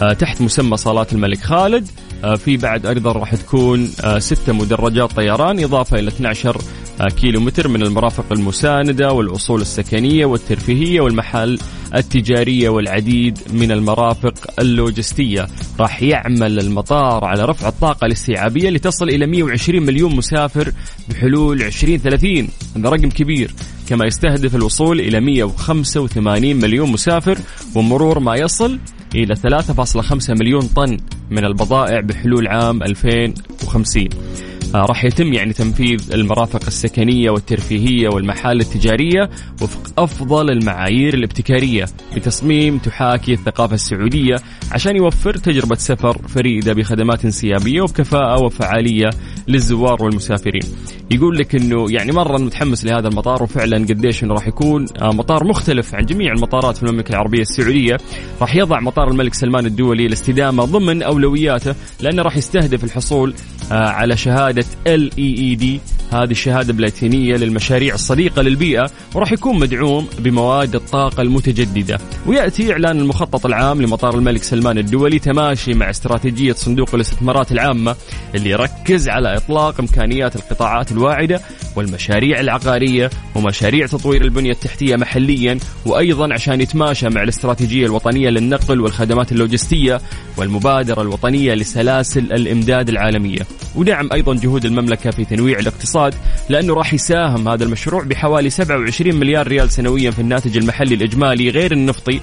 آه، 0.00 0.12
تحت 0.12 0.40
مسمى 0.40 0.76
صالات 0.76 1.12
الملك 1.12 1.38
خالد. 1.38 1.88
آه، 2.24 2.34
في 2.34 2.56
بعد 2.56 2.86
أيضا 2.86 3.12
راح 3.12 3.34
تكون 3.34 3.90
ستة 4.18 4.52
مدرجات 4.52 5.12
طيران 5.12 5.64
إضافة 5.64 5.98
إلى 5.98 6.08
12 6.08 6.60
كيلو 7.00 7.40
متر 7.40 7.68
من 7.68 7.82
المرافق 7.82 8.32
المساندة 8.32 9.12
والأصول 9.12 9.60
السكنية 9.60 10.26
والترفيهية 10.26 11.00
والمحال 11.00 11.58
التجارية 11.94 12.68
والعديد 12.68 13.38
من 13.52 13.72
المرافق 13.72 14.34
اللوجستية. 14.60 15.46
راح 15.80 16.02
يعمل 16.02 16.58
المطار 16.58 17.24
على 17.24 17.44
رفع 17.44 17.68
الطاقة 17.68 18.06
الاستيعابية 18.06 18.70
لتصل 18.70 19.08
إلى 19.08 19.26
120 19.26 19.82
مليون 19.82 20.16
مسافر 20.16 20.72
بحلول 21.08 21.62
2030 21.62 22.48
هذا 22.76 22.88
رقم 22.88 23.08
كبير. 23.08 23.50
كما 23.88 24.06
يستهدف 24.06 24.56
الوصول 24.56 25.00
إلى 25.00 25.20
185 25.20 26.56
مليون 26.56 26.92
مسافر 26.92 27.38
ومرور 27.74 28.18
ما 28.18 28.36
يصل 28.36 28.78
إلى 29.14 29.34
3.5 29.34 30.30
مليون 30.30 30.60
طن 30.60 30.96
من 31.30 31.44
البضائع 31.44 32.00
بحلول 32.00 32.48
عام 32.48 32.82
2050 32.82 34.02
آه، 34.02 34.53
راح 34.74 35.04
يتم 35.04 35.32
يعني 35.32 35.52
تنفيذ 35.52 36.12
المرافق 36.12 36.66
السكنية 36.66 37.30
والترفيهية 37.30 38.08
والمحال 38.08 38.60
التجارية 38.60 39.30
وفق 39.62 40.00
أفضل 40.00 40.50
المعايير 40.50 41.14
الابتكارية 41.14 41.84
بتصميم 42.16 42.78
تحاكي 42.78 43.32
الثقافة 43.32 43.74
السعودية 43.74 44.36
عشان 44.72 44.96
يوفر 44.96 45.34
تجربة 45.36 45.74
سفر 45.74 46.18
فريدة 46.28 46.72
بخدمات 46.72 47.24
انسيابية 47.24 47.82
وبكفاءه 47.82 48.42
وفعالية 48.42 49.10
للزوار 49.48 50.02
والمسافرين. 50.02 50.62
يقول 51.10 51.38
لك 51.38 51.54
إنه 51.54 51.86
يعني 51.90 52.12
مرة 52.12 52.38
متحمس 52.38 52.84
لهذا 52.84 53.08
المطار 53.08 53.42
وفعلا 53.42 53.76
قديش 53.76 54.24
إنه 54.24 54.34
راح 54.34 54.48
يكون 54.48 54.86
آه، 55.02 55.10
مطار 55.10 55.44
مختلف 55.44 55.94
عن 55.94 56.06
جميع 56.06 56.32
المطارات 56.32 56.76
في 56.76 56.82
المملكة 56.82 57.10
العربية 57.10 57.40
السعودية، 57.40 57.96
راح 58.40 58.56
يضع 58.56 58.80
مطار 58.80 59.10
الملك 59.10 59.34
سلمان 59.34 59.66
الدولي 59.66 60.06
الاستدامه 60.06 60.64
ضمن 60.64 61.02
أولوياته 61.02 61.74
لأنه 62.00 62.22
راح 62.22 62.36
يستهدف 62.36 62.84
الحصول 62.84 63.34
آه، 63.72 63.74
على 63.74 64.16
شهادة 64.16 64.63
ال 64.86 65.10
اي 65.18 65.34
اي 65.38 65.54
دي 65.54 65.80
هذه 66.12 66.30
الشهادة 66.30 66.72
بلاتينية 66.72 67.36
للمشاريع 67.36 67.94
الصديقة 67.94 68.42
للبيئة 68.42 68.90
وراح 69.14 69.32
يكون 69.32 69.58
مدعوم 69.58 70.08
بمواد 70.18 70.74
الطاقة 70.74 71.22
المتجددة. 71.22 71.98
ويأتي 72.26 72.72
إعلان 72.72 72.98
المخطط 73.00 73.46
العام 73.46 73.82
لمطار 73.82 74.14
الملك 74.14 74.42
سلمان 74.42 74.78
الدولي 74.78 75.18
تماشي 75.18 75.74
مع 75.74 75.90
استراتيجية 75.90 76.52
صندوق 76.52 76.94
الاستثمارات 76.94 77.52
العامة 77.52 77.96
اللي 78.34 78.50
يركز 78.50 79.08
على 79.08 79.36
إطلاق 79.36 79.80
إمكانيات 79.80 80.36
القطاعات 80.36 80.92
الواعدة 80.92 81.40
والمشاريع 81.76 82.40
العقارية 82.40 83.10
ومشاريع 83.34 83.86
تطوير 83.86 84.22
البنية 84.22 84.50
التحتية 84.52 84.96
محليا 84.96 85.58
وأيضا 85.86 86.34
عشان 86.34 86.60
يتماشى 86.60 87.08
مع 87.08 87.22
الاستراتيجية 87.22 87.86
الوطنية 87.86 88.28
للنقل 88.30 88.80
والخدمات 88.80 89.32
اللوجستية 89.32 90.00
والمبادرة 90.36 91.02
الوطنية 91.02 91.54
لسلاسل 91.54 92.32
الإمداد 92.32 92.88
العالمية. 92.88 93.40
ودعم 93.74 94.08
أيضا 94.12 94.34
جهود 94.34 94.53
المملكة 94.64 95.10
في 95.10 95.24
تنويع 95.24 95.58
الاقتصاد 95.58 96.14
لأنه 96.48 96.74
راح 96.74 96.94
يساهم 96.94 97.48
هذا 97.48 97.64
المشروع 97.64 98.02
بحوالي 98.02 98.50
27 98.50 99.16
مليار 99.16 99.48
ريال 99.48 99.70
سنويا 99.70 100.10
في 100.10 100.18
الناتج 100.18 100.56
المحلي 100.56 100.94
الإجمالي 100.94 101.50
غير 101.50 101.72
النفطي 101.72 102.20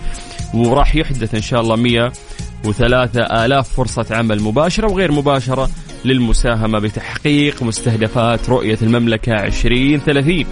وراح 0.54 0.96
يحدث 0.96 1.36
إن 1.36 1.42
شاء 1.42 1.62
الله 1.62 1.76
103 1.76 3.22
آلاف 3.46 3.70
فرصة 3.70 4.06
عمل 4.12 4.42
مباشرة 4.42 4.92
وغير 4.92 5.12
مباشرة 5.12 5.70
للمساهمة 6.06 6.80
بتحقيق 6.80 7.64
مستهدفات 7.64 8.50
رؤية 8.50 8.78
المملكة 8.82 9.34
2030 9.46 10.46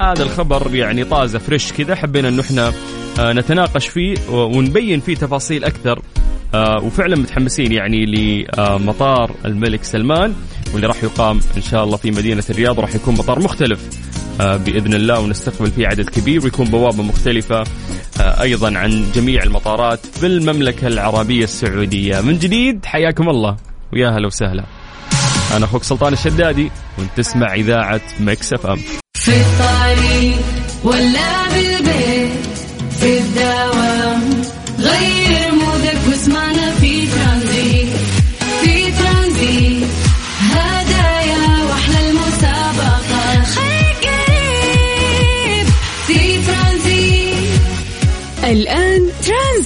هذا 0.00 0.22
الخبر 0.22 0.74
يعني 0.74 1.04
طازة 1.04 1.38
فريش 1.38 1.72
كذا 1.72 1.94
حبينا 1.94 2.28
انه 2.28 2.42
إحنا 2.42 2.72
آه، 3.18 3.32
نتناقش 3.32 3.88
فيه 3.88 4.16
ونبين 4.30 5.00
فيه 5.00 5.14
تفاصيل 5.16 5.64
أكثر. 5.64 6.02
آه، 6.54 6.84
وفعلا 6.84 7.16
متحمسين 7.16 7.72
يعني 7.72 8.06
لمطار 8.06 9.30
الملك 9.44 9.84
سلمان 9.84 10.34
واللي 10.72 10.86
راح 10.86 11.04
يقام 11.04 11.40
إن 11.56 11.62
شاء 11.62 11.84
الله 11.84 11.96
في 11.96 12.10
مدينة 12.10 12.44
الرياض. 12.50 12.80
راح 12.80 12.94
يكون 12.94 13.14
مطار 13.14 13.38
مختلف 13.40 13.80
آه، 14.40 14.56
بإذن 14.56 14.94
الله 14.94 15.20
ونستقبل 15.20 15.70
فيه 15.70 15.86
عدد 15.86 16.08
كبير 16.08 16.44
ويكون 16.44 16.66
بوابة 16.66 17.02
مختلفة 17.02 17.64
أيضا 18.20 18.78
عن 18.78 19.04
جميع 19.14 19.42
المطارات 19.42 20.06
في 20.06 20.26
المملكة 20.26 20.86
العربية 20.86 21.44
السعودية. 21.44 22.20
من 22.20 22.38
جديد 22.38 22.84
حياكم 22.84 23.28
الله 23.28 23.56
ويا 23.92 24.08
هلا 24.08 24.26
وسهلا. 24.26 24.64
أنا 25.56 25.64
أخوك 25.64 25.82
سلطان 25.82 26.12
الشدادي 26.12 26.70
وأنت 26.98 27.10
تسمع 27.16 27.54
إذاعة 27.54 28.00
مكس 28.20 28.52
أف 28.52 28.66
أم. 28.66 28.78
في 29.14 29.32
الطريق 29.40 30.38
ولا 30.84 31.48
بالبيت 31.48 32.46
في 33.00 33.18
الدوام 33.18 33.47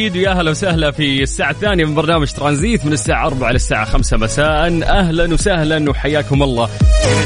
جديد 0.00 0.16
ويا 0.16 0.30
أهلا 0.30 0.50
وسهلا 0.50 0.90
في 0.90 1.22
الساعة 1.22 1.50
الثانية 1.50 1.84
من 1.84 1.94
برنامج 1.94 2.32
ترانزيت 2.32 2.86
من 2.86 2.92
الساعة 2.92 3.26
4 3.26 3.52
للساعة 3.52 3.84
5 3.84 4.16
مساء. 4.16 4.82
أهلا 4.82 5.34
وسهلا 5.34 5.90
وحياكم 5.90 6.42
الله. 6.42 6.68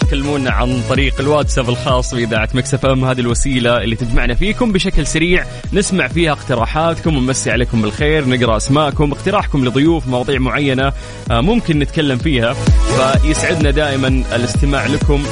تكلمونا 0.00 0.50
عن 0.50 0.82
طريق 0.88 1.20
الواتساب 1.20 1.68
الخاص 1.68 2.14
بإذاعة 2.14 2.48
مكسف 2.54 2.86
إم 2.86 3.04
هذه 3.04 3.20
الوسيلة 3.20 3.76
اللي 3.76 3.96
تجمعنا 3.96 4.34
فيكم 4.34 4.72
بشكل 4.72 5.06
سريع. 5.06 5.46
نسمع 5.72 6.08
فيها 6.08 6.32
اقتراحاتكم 6.32 7.16
ونمسي 7.16 7.50
عليكم 7.50 7.82
بالخير 7.82 8.28
نقرأ 8.28 8.56
أسماءكم 8.56 9.12
اقتراحكم 9.12 9.64
لضيوف 9.64 10.08
مواضيع 10.08 10.38
معينة 10.38 10.92
آه، 11.30 11.40
ممكن 11.40 11.78
نتكلم 11.78 12.18
فيها. 12.18 12.52
فيسعدنا 12.52 13.70
دائما 13.70 14.08
الاستماع 14.08 14.86
لكم. 14.86 15.24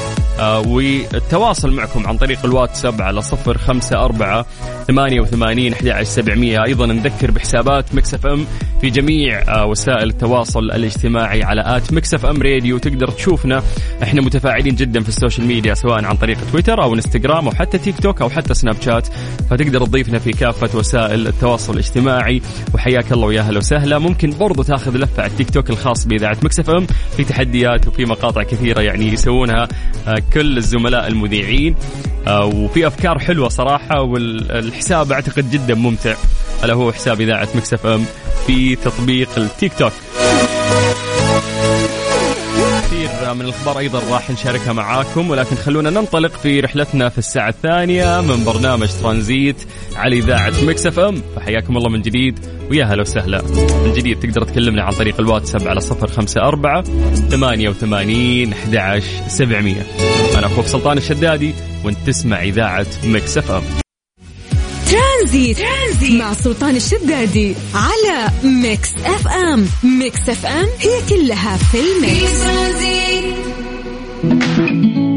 والتواصل 0.43 1.71
معكم 1.71 2.07
عن 2.07 2.17
طريق 2.17 2.45
الواتساب 2.45 3.01
على 3.01 3.21
صفر 3.21 3.57
خمسة 3.57 4.05
أربعة 4.05 4.45
ثمانية 4.87 5.21
وثمانين 5.21 5.73
أحد 5.73 6.03
سبعمية. 6.03 6.63
أيضا 6.63 6.85
نذكر 6.85 7.31
بحسابات 7.31 7.95
Mix 7.95 8.25
FM 8.25 8.45
في 8.81 8.89
جميع 8.89 9.41
آه، 9.41 9.65
وسائل 9.65 10.09
التواصل 10.09 10.59
الاجتماعي 10.59 11.43
على 11.43 11.63
at 11.65 11.93
Mix 11.93 12.25
FM 12.25 12.41
Radio. 12.41 12.77
تقدر 12.77 13.07
تشوفنا. 13.07 13.63
إحنا 14.03 14.21
متفاعلين 14.21 14.75
جدا 14.75 15.03
في 15.03 15.09
ال 15.09 15.14
social 15.14 15.47
media 15.47 15.73
سواء 15.73 16.05
عن 16.05 16.15
طريق 16.15 16.37
تويتر 16.51 16.83
أو 16.83 16.93
إنستغرام 16.93 17.47
أو 17.47 17.51
حتى 17.51 17.77
تيك 17.77 17.99
توك 17.99 18.21
أو 18.21 18.29
حتى 18.29 18.53
سناب 18.53 18.75
شات. 18.81 19.07
فتقدر 19.49 19.85
تضيفنا 19.85 20.19
في 20.19 20.31
كافة 20.31 20.77
وسائل 20.77 21.27
التواصل 21.27 21.73
الاجتماعي. 21.73 22.41
وحياك 22.73 23.11
الله 23.11 23.27
ويا 23.27 23.41
أهلا 23.41 23.57
وسهلا. 23.57 23.99
ممكن 23.99 24.33
برضو 24.39 24.63
تاخذ 24.63 24.97
لفة 24.97 25.23
على 25.23 25.31
التيك 25.31 25.49
توك 25.49 25.69
الخاص 25.69 26.05
بإذاعة 26.05 26.37
Mix 26.43 26.69
FM. 26.69 26.87
في 27.17 27.23
تحديات 27.23 27.87
وفي 27.87 28.05
مقاطع 28.05 28.43
كثيرة 28.43 28.81
يعني 28.81 29.07
يسوونها. 29.07 29.67
آه، 30.07 30.21
كل 30.33 30.57
الزملاء 30.57 31.07
المذيعين. 31.07 31.75
آه، 32.27 32.45
وفي 32.45 32.87
أفكار 32.87 33.19
حلوة 33.19 33.49
صراحة 33.49 34.01
والحساب 34.01 35.11
أعتقد 35.11 35.51
جدا 35.51 35.75
ممتع. 35.75 36.15
ألا 36.63 36.73
هو 36.73 36.91
حساب 36.91 37.21
إذاعة 37.21 37.47
Mix 37.55 37.85
FM 37.85 38.05
في 38.47 38.75
تطبيق 38.75 39.29
التيك 39.37 39.73
توك. 39.73 39.93
من 43.33 43.41
الأخبار 43.41 43.79
أيضا 43.79 44.01
راح 44.11 44.29
نشاركها 44.29 44.73
معاكم 44.73 45.29
ولكن 45.29 45.55
خلونا 45.55 45.89
ننطلق 45.89 46.31
في 46.31 46.59
رحلتنا 46.59 47.09
في 47.09 47.17
الساعة 47.17 47.49
الثانية 47.49 48.21
من 48.21 48.43
برنامج 48.43 48.89
ترانزيت 49.01 49.55
على 49.95 50.17
إذاعة 50.17 50.53
Mix 50.63 50.85
FM. 50.85 51.21
فحياكم 51.35 51.77
الله 51.77 51.89
من 51.89 52.01
جديد 52.01 52.39
ويا 52.69 52.85
هلا 52.85 53.01
وسهلا. 53.01 53.41
من 53.85 53.93
جديد 53.93 54.19
تقدر 54.19 54.43
تكلمنا 54.43 54.83
عن 54.83 54.93
طريق 54.93 55.19
الواتساب 55.19 55.67
على 55.67 55.79
صفر 55.81 56.07
خمسة 56.07 56.41
أربعة 56.41 56.83
ثمانية 57.29 57.69
وثمانين 57.69 58.53
أحد 58.53 59.03
سبعمية. 59.27 59.87
أنا 60.37 60.47
أخوك 60.47 60.65
سلطان 60.65 60.97
الشدادي 60.97 61.53
وأنت 61.83 61.97
تسمع 62.07 62.43
إذاعة 62.43 62.87
Mix 63.03 63.37
FM. 63.37 63.63
ترانزيت. 64.91 65.57
ترانزيت 65.57 66.21
مع 66.21 66.33
سلطان 66.33 66.75
الشدادي 66.75 67.55
على 67.73 68.31
Mix 68.43 68.89
FM. 69.05 69.67
Mix 69.99 70.29
FM 70.29 70.67
هي 70.79 71.01
كلها 71.09 71.57
في 71.57 71.77
ال 71.79 71.92
Mix. 71.92 72.43
على 74.23 74.39
صفر 74.41 75.12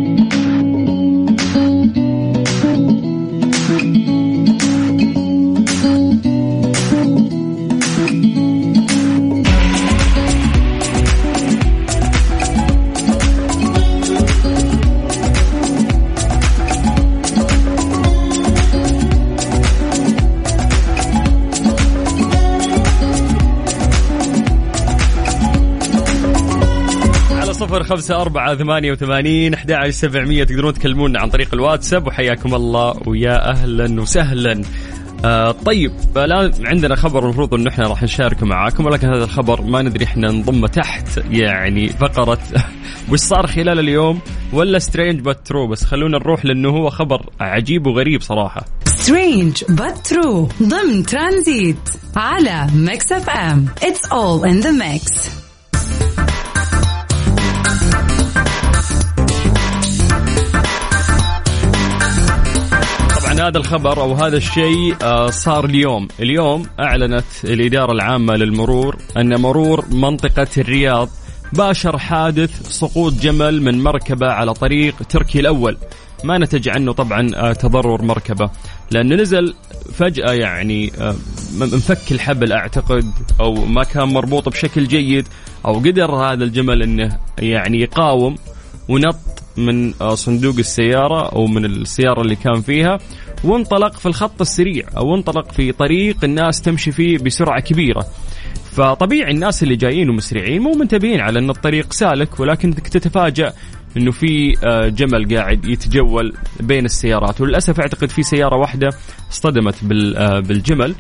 خمسة 27.97 28.21
أربعة 28.21 28.57
ثمانية 28.57 28.93
وثمانين 28.93 29.55
أحد 29.55 29.89
سبعمية 29.89 30.45
تقدرون 30.45 30.73
تكلمونا 30.73 31.21
عن 31.21 31.31
طريق 31.31 31.55
الواتساب 31.55 32.07
وحياكم 32.07 32.55
الله 32.55 32.95
ويا 33.07 33.51
أهلا 33.51 34.01
وسهلا. 34.01 34.63
آه 35.25 35.51
طيب 35.51 35.93
الآن 36.17 36.67
عندنا 36.67 36.97
خبر 36.97 37.25
المفروض 37.25 37.55
أنه 37.55 37.71
إحنا 37.71 37.89
راح 37.89 38.03
نشاركه 38.03 38.47
معاكم 38.47 38.87
ولكن 38.87 39.09
هذا 39.09 39.25
الخبر 39.25 39.63
ما 39.63 39.83
ندري 39.83 40.05
إحنا 40.05 40.31
نضمه 40.31 40.69
تحت 40.69 41.21
يعني 41.31 41.89
فقرة. 41.89 42.39
وش 43.11 43.19
صار 43.19 43.47
خلال 43.47 43.79
اليوم؟ 43.79 44.21
ولا 44.53 44.79
strange 44.79 45.21
but 45.21 45.47
true 45.47 45.67
بس 45.67 45.85
خلونا 45.85 46.19
نروح 46.19 46.45
لأنه 46.45 46.69
هو 46.69 46.91
خبر 46.91 47.31
عجيب 47.41 47.87
وغريب 47.87 48.21
صراحة. 48.21 48.65
سترينج 48.85 49.65
but 49.65 50.13
true 50.13 50.63
ضمن 50.63 51.03
ترانزيت 51.03 51.91
على 52.17 52.67
Mix 52.75 53.13
FM. 53.13 53.67
it's 53.83 54.07
all 54.07 54.49
in 54.49 54.61
the 54.61 54.71
Mix 54.71 55.46
طبعا 63.37 63.49
هذا 63.49 63.59
الخبر 63.59 64.01
أو 64.01 64.15
هذا 64.15 64.37
الشيء 64.37 64.97
آه، 65.03 65.31
صار 65.31 65.65
اليوم، 65.65 66.09
اليوم 66.21 66.67
أعلنت 66.81 67.25
الإدارة 67.45 67.93
العامة 67.93 68.37
للمرور 68.37 68.97
أن 69.17 69.41
مرور 69.41 69.85
منطقة 69.91 70.47
الرياض 70.59 71.09
باشر 71.53 71.99
حادث 71.99 72.69
سقوط 72.69 73.13
جمل 73.13 73.63
من 73.63 73.83
مركبة 73.83 74.27
على 74.27 74.55
طريق 74.55 75.03
تركي 75.09 75.41
الأول. 75.41 75.77
ما 76.25 76.39
نتج 76.39 76.69
عنه 76.69 76.93
طبعا 76.93 77.31
آه، 77.35 77.53
تضرر 77.53 78.03
مركبة 78.03 78.51
لأنه 78.91 79.17
نزل 79.17 79.55
فجأة 79.93 80.33
يعني 80.33 80.93
آه، 81.01 81.15
مفك 81.59 82.13
الحبل 82.13 82.53
أعتقد 82.53 83.11
أو 83.41 83.55
ما 83.55 83.85
كان 83.85 84.09
مربوط 84.09 84.49
بشكل 84.49 84.87
جيد 84.87 85.29
أو 85.67 85.79
قدر 85.79 86.15
هذا 86.15 86.45
الجمل 86.45 86.83
إنه 86.83 87.19
يعني 87.39 87.81
يقاوم 87.81 88.37
ونط 88.89 89.17
من 89.57 89.93
صندوق 90.15 90.57
السيارة 90.59 91.29
أو 91.29 91.47
من 91.47 91.65
السيارة 91.65 92.21
اللي 92.21 92.37
كان 92.37 92.61
فيها 92.61 92.99
وانطلق 93.45 93.99
في 93.99 94.07
الخط 94.07 94.41
السريع 94.41 94.85
أو 94.97 95.15
انطلق 95.15 95.53
في 95.53 95.73
طريق 95.73 96.17
الناس 96.25 96.63
تمشي 96.63 96.93
فيه 96.93 97.19
بسرعة 97.19 97.61
كبيرة. 97.61 98.07
فطبيعي 98.73 99.31
الناس 99.31 99.63
اللي 99.63 99.77
جايين 99.77 100.11
ومسرعين 100.11 100.63
مو 100.63 100.73
منتبهين 100.73 101.21
على 101.21 101.39
أن 101.39 101.51
الطريق 101.51 101.93
سالك 101.93 102.41
ولكن 102.41 102.75
تتفاجأ 102.75 103.53
أنه 103.97 104.11
في 104.11 104.57
آه، 104.65 104.89
جمل 104.89 105.37
قاعد 105.37 105.65
يتجول 105.65 106.33
بين 106.61 106.85
السيارات. 106.85 107.41
وللأسف 107.41 107.81
أعتقد 107.81 108.09
في 108.09 108.23
سيارة 108.23 108.57
واحدة 108.57 108.89
اصطدمت 109.33 109.75
آه، 110.17 110.41
بالجمل. 110.41 110.95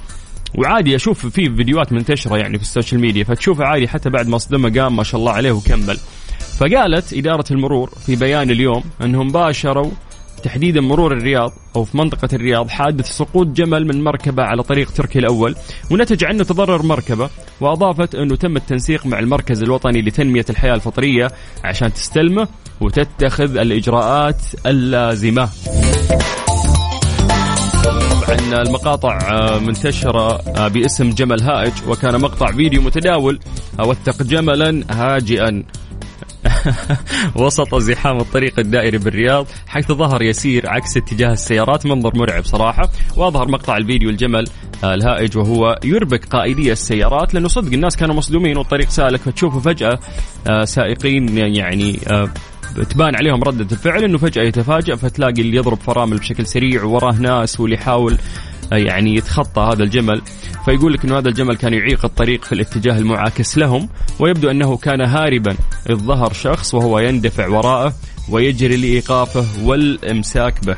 وعادي 0.54 0.96
أشوف 0.96 1.26
في 1.26 1.50
فيديوهات 1.56 1.92
منتشرة 1.92 2.36
يعني 2.36 2.58
في 2.58 2.64
السوشيال 2.64 3.00
ميديا 3.00 3.24
فتشوفه 3.24 3.64
عادي 3.64 3.88
حتى 3.88 4.10
بعد 4.10 4.28
ما 4.28 4.38
صدمه 4.38 4.80
قام 4.80 4.96
ما 4.96 5.02
شاء 5.02 5.20
الله 5.20 5.32
عليه 5.32 5.52
وكمل. 5.52 5.98
فقالت 6.58 7.12
إدارة 7.12 7.44
المرور 7.50 7.90
في 8.06 8.16
بيان 8.16 8.50
اليوم 8.50 8.84
أنهم 9.02 9.32
باشروا 9.32 9.90
تحديدا 10.42 10.80
مرور 10.80 11.12
الرياض 11.12 11.52
أو 11.76 11.84
في 11.84 11.96
منطقة 11.96 12.28
الرياض 12.32 12.68
حادث 12.68 13.06
سقوط 13.06 13.46
جمل 13.46 13.86
من 13.86 14.04
مركبة 14.04 14.42
على 14.42 14.62
طريق 14.62 14.90
تركي 14.90 15.18
الأول 15.18 15.54
ونتج 15.90 16.24
عنه 16.24 16.44
تضرر 16.44 16.82
مركبة 16.82 17.30
وأضافت 17.60 18.14
أنه 18.14 18.36
تم 18.36 18.56
التنسيق 18.56 19.06
مع 19.06 19.18
المركز 19.18 19.62
الوطني 19.62 20.02
لتنمية 20.02 20.44
الحياة 20.50 20.74
الفطرية 20.74 21.28
عشان 21.64 21.92
تستلمه 21.92 22.48
وتتخذ 22.80 23.56
الإجراءات 23.56 24.42
اللازمة. 24.66 25.48
طبعا 27.84 28.62
المقاطع 28.62 29.18
منتشرة 29.58 30.40
باسم 30.68 31.10
جمل 31.10 31.42
هائج 31.42 31.72
وكان 31.88 32.20
مقطع 32.20 32.52
فيديو 32.52 32.82
متداول 32.82 33.38
وثق 33.78 34.22
جملا 34.22 34.84
هاجئا. 34.90 35.62
وسط 37.42 37.74
زحام 37.74 38.16
الطريق 38.16 38.58
الدائري 38.58 38.98
بالرياض 38.98 39.46
حيث 39.66 39.92
ظهر 39.92 40.22
يسير 40.22 40.68
عكس 40.68 40.96
اتجاه 40.96 41.32
السيارات 41.32 41.86
منظر 41.86 42.12
مرعب 42.16 42.44
صراحة. 42.44 42.90
وأظهر 43.16 43.48
مقطع 43.48 43.76
الفيديو 43.76 44.10
الجمل 44.10 44.44
آه، 44.84 44.94
الهائج 44.94 45.36
وهو 45.36 45.78
يربك 45.84 46.24
قائدي 46.24 46.72
السيارات 46.72 47.34
لأنه 47.34 47.48
صدق 47.48 47.72
الناس 47.72 47.96
كانوا 47.96 48.14
مصدومين 48.14 48.56
والطريق 48.56 48.88
سالك 48.88 49.20
فتشوفوا 49.20 49.60
فجأة 49.60 49.98
آه، 50.46 50.64
سائقين 50.64 51.38
يعني 51.38 51.98
آه، 52.10 52.28
تبان 52.90 53.16
عليهم 53.16 53.42
ردة 53.44 53.66
الفعل 53.72 54.04
إنه 54.04 54.18
فجأة 54.18 54.42
يتفاجأ 54.42 54.94
فتلاقي 54.94 55.42
اللي 55.42 55.56
يضرب 55.56 55.78
فرامل 55.78 56.16
بشكل 56.16 56.46
سريع 56.46 56.84
ووراه 56.84 57.20
ناس 57.20 57.60
واللي 57.60 57.76
يحاول 57.76 58.18
يعني 58.72 59.14
يتخطى 59.14 59.60
هذا 59.72 59.82
الجمل 59.82 60.22
فيقول 60.64 60.92
لك 60.92 61.04
إنه 61.04 61.18
هذا 61.18 61.28
الجمل 61.28 61.56
كان 61.56 61.74
يعيق 61.74 62.04
الطريق 62.04 62.44
في 62.44 62.52
الاتجاه 62.52 62.98
المعاكس 62.98 63.58
لهم 63.58 63.88
ويبدو 64.18 64.50
أنه 64.50 64.76
كان 64.76 65.00
هاربا 65.00 65.56
إذ 65.90 65.96
ظهر 65.96 66.32
شخص 66.32 66.74
وهو 66.74 66.98
يندفع 66.98 67.48
وراءه 67.48 67.94
ويجري 68.28 68.76
لإيقافه 68.76 69.46
والإمساك 69.64 70.64
به. 70.64 70.76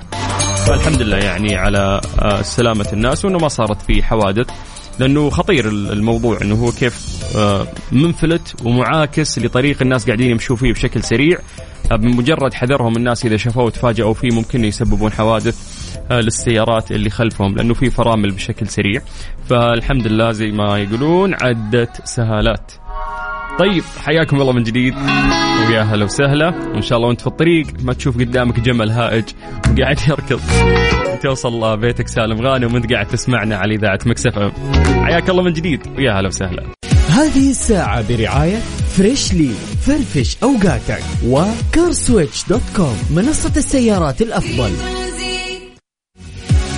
فالحمد 0.66 1.02
لله 1.02 1.16
يعني 1.16 1.56
على 1.56 2.00
آه، 2.18 2.42
سلامة 2.42 2.86
الناس 2.92 3.24
وإنه 3.24 3.38
ما 3.38 3.48
صارت 3.48 3.82
فيه 3.82 4.02
حوادث 4.02 4.46
لأنه 4.98 5.30
خطير 5.30 5.68
الموضوع 5.68 6.38
إنه 6.42 6.54
هو 6.54 6.72
كيف 6.72 7.18
آه، 7.36 7.66
منفلت 7.92 8.54
ومعاكس 8.64 9.38
لطريق 9.38 9.82
الناس 9.82 10.06
قاعدين 10.06 10.30
يمشوا 10.30 10.56
فيه 10.56 10.72
بشكل 10.72 11.02
سريع 11.02 11.38
آه، 11.92 11.96
بمجرد 11.96 12.54
حذرهم 12.54 12.96
الناس 12.96 13.26
إذا 13.26 13.36
شافوه 13.36 13.64
وتفاجئوا 13.64 14.14
فيه 14.14 14.28
ممكن 14.34 14.64
يسببون 14.64 15.12
حوادث 15.12 15.56
آه، 15.56 15.77
للسيارات 16.10 16.92
اللي 16.92 17.10
خلفهم 17.10 17.56
لأنه 17.56 17.74
في 17.74 17.90
فرامل 17.90 18.30
بشكل 18.30 18.68
سريع. 18.68 19.00
فالحمد 19.48 20.06
لله 20.06 20.32
زي 20.32 20.50
ما 20.50 20.78
يقولون 20.78 21.34
عدت 21.42 21.90
سهالات. 22.04 22.72
طيب 23.58 23.82
حياكم 23.98 24.40
الله 24.40 24.52
من 24.52 24.62
جديد. 24.62 24.94
ويا 25.68 25.82
هلا 25.82 26.04
وسهلا. 26.04 26.48
وإن 26.48 26.82
شاء 26.82 26.98
الله 26.98 27.08
وأنت 27.08 27.20
في 27.20 27.26
الطريق 27.26 27.66
ما 27.82 27.92
تشوف 27.92 28.18
قدامك 28.18 28.60
جمل 28.60 28.90
هائج 28.90 29.24
وقاعد 29.70 29.98
يركض. 30.08 30.40
توصل 31.22 31.76
بيتك 31.76 32.08
سالم 32.08 32.40
غانم 32.46 32.74
وأنت 32.74 32.92
قاعد 32.92 33.06
تسمعنا 33.06 33.56
على 33.56 33.74
إذاعة 33.74 33.98
Mix 34.06 34.38
FM. 34.38 34.52
حياك 35.04 35.30
الله 35.30 35.42
من 35.42 35.52
جديد. 35.52 35.80
ويا 35.96 36.12
هلا 36.12 36.28
وسهلا. 36.28 36.62
هذه 37.08 37.50
الساعة 37.50 38.08
برعاية 38.08 38.58
فريشلي 38.96 39.50
فرفش 39.86 40.36
أوقاتك 40.42 41.02
و 41.26 41.39
CarSwitch 41.39 42.48
dot 42.48 42.62
com 42.76 42.96
منصة 43.10 43.52
السيارات 43.56 44.22
الأفضل. 44.22 44.70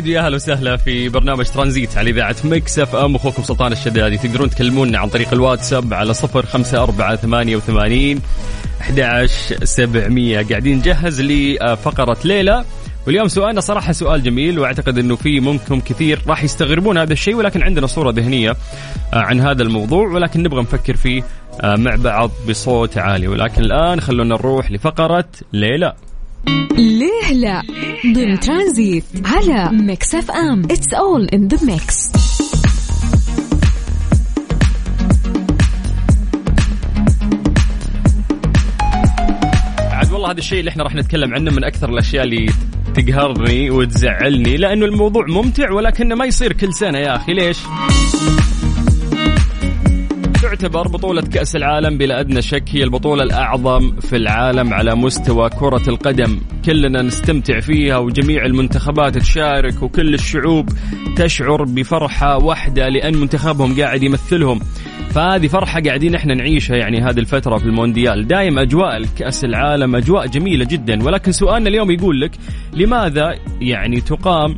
جديد 0.00 0.12
ويا 0.12 0.26
أهلا 0.26 0.36
وسهلا 0.36 0.76
في 0.76 1.08
برنامج 1.08 1.44
ترانزيت 1.44 1.98
على 1.98 2.10
إذاعة 2.10 2.36
Mix 2.44 2.78
FM. 2.78 3.14
أخوكم 3.14 3.42
سلطان 3.42 3.72
الشدادي. 3.72 4.18
تقدرون 4.18 4.50
تكلمونا 4.50 4.98
عن 4.98 5.08
طريق 5.08 5.32
الواتساب 5.32 5.94
على 5.94 6.14
صفر 6.14 6.46
خمسة 6.46 6.82
أربعة 6.82 7.16
ثمانية 7.16 7.56
وثمانين 7.56 8.20
أحد 8.80 9.26
سبعمية. 9.62 10.42
قاعدين 10.42 10.78
نجهز 10.78 11.20
لفقرة 11.20 12.16
ليه 12.24 12.54
لا 12.54 12.64
واليوم 13.06 13.28
سؤالنا 13.28 13.60
صراحة 13.60 13.92
سؤال 13.92 14.22
جميل 14.22 14.58
وأعتقد 14.58 14.98
إنه 14.98 15.16
في 15.16 15.40
منكم 15.40 15.80
كثير 15.80 16.20
راح 16.26 16.44
يستغربون 16.44 16.98
هذا 16.98 17.12
الشيء 17.12 17.34
ولكن 17.34 17.62
عندنا 17.62 17.86
صورة 17.86 18.10
ذهنية 18.10 18.50
آه، 18.50 18.56
عن 19.18 19.40
هذا 19.40 19.62
الموضوع 19.62 20.08
ولكن 20.08 20.42
نبغى 20.42 20.62
نفكر 20.62 20.96
فيه 20.96 21.22
آه، 21.60 21.76
مع 21.76 21.94
بعض 21.94 22.30
بصوت 22.48 22.98
عالي. 22.98 23.28
ولكن 23.28 23.62
الآن 23.62 24.00
خلونا 24.00 24.34
نروح 24.34 24.70
لفقرة 24.70 25.28
ليه 25.52 25.77
لا. 25.77 25.94
ليه 26.76 27.32
لا؟ 27.32 27.62
ضمن 28.14 28.40
ترانزيت 28.40 29.04
على 29.24 29.70
Mix 29.72 30.14
FM. 30.14 30.62
it's 30.64 30.94
all 30.94 31.28
in 31.28 31.48
the 31.48 31.64
Mix 31.66 32.10
عاد 39.92 40.12
والله 40.12 40.30
هذا 40.30 40.38
الشيء 40.38 40.60
اللي 40.60 40.70
إحنا 40.70 40.82
راح 40.84 40.94
نتكلم 40.94 41.34
عنه 41.34 41.50
من 41.50 41.64
أكثر 41.64 41.88
الأشياء 41.88 42.24
اللي 42.24 42.52
تقهرني 42.94 43.70
وتزعلني 43.70 44.56
لأنه 44.56 44.86
الموضوع 44.86 45.24
ممتع 45.28 45.70
ولكنه 45.72 46.14
ما 46.14 46.24
يصير 46.24 46.52
كل 46.52 46.74
سنة 46.74 46.98
يا 46.98 47.16
أخي. 47.16 47.32
ليش؟ 47.32 47.58
تعتبر 50.60 50.88
بطولة 50.88 51.22
كأس 51.22 51.56
العالم 51.56 51.98
بلا 51.98 52.20
أدنى 52.20 52.42
شك 52.42 52.64
هي 52.68 52.84
البطولة 52.84 53.22
الأعظم 53.22 53.96
في 54.00 54.16
العالم 54.16 54.74
على 54.74 54.94
مستوى 54.94 55.50
كرة 55.50 55.82
القدم. 55.88 56.40
كلنا 56.64 57.02
نستمتع 57.02 57.60
فيها 57.60 57.98
وجميع 57.98 58.44
المنتخبات 58.46 59.18
تشارك 59.18 59.82
وكل 59.82 60.14
الشعوب 60.14 60.68
تشعر 61.16 61.64
بفرحة 61.64 62.38
واحدة 62.38 62.88
لأن 62.88 63.16
منتخبهم 63.16 63.80
قاعد 63.80 64.02
يمثلهم. 64.02 64.60
فهذه 65.10 65.46
فرحة 65.46 65.80
قاعدين 65.80 66.14
إحنا 66.14 66.34
نعيشها 66.34 66.76
يعني 66.76 67.00
هذه 67.00 67.18
الفترة 67.18 67.58
في 67.58 67.64
المونديال. 67.64 68.26
دائم 68.26 68.58
أجواء 68.58 69.02
كأس 69.18 69.44
العالم 69.44 69.96
أجواء 69.96 70.26
جميلة 70.26 70.64
جدا. 70.64 71.04
ولكن 71.04 71.32
سؤالنا 71.32 71.68
اليوم 71.68 71.90
يقول 71.90 72.20
لك 72.20 72.30
لماذا 72.72 73.34
يعني 73.60 74.00
تقام 74.00 74.56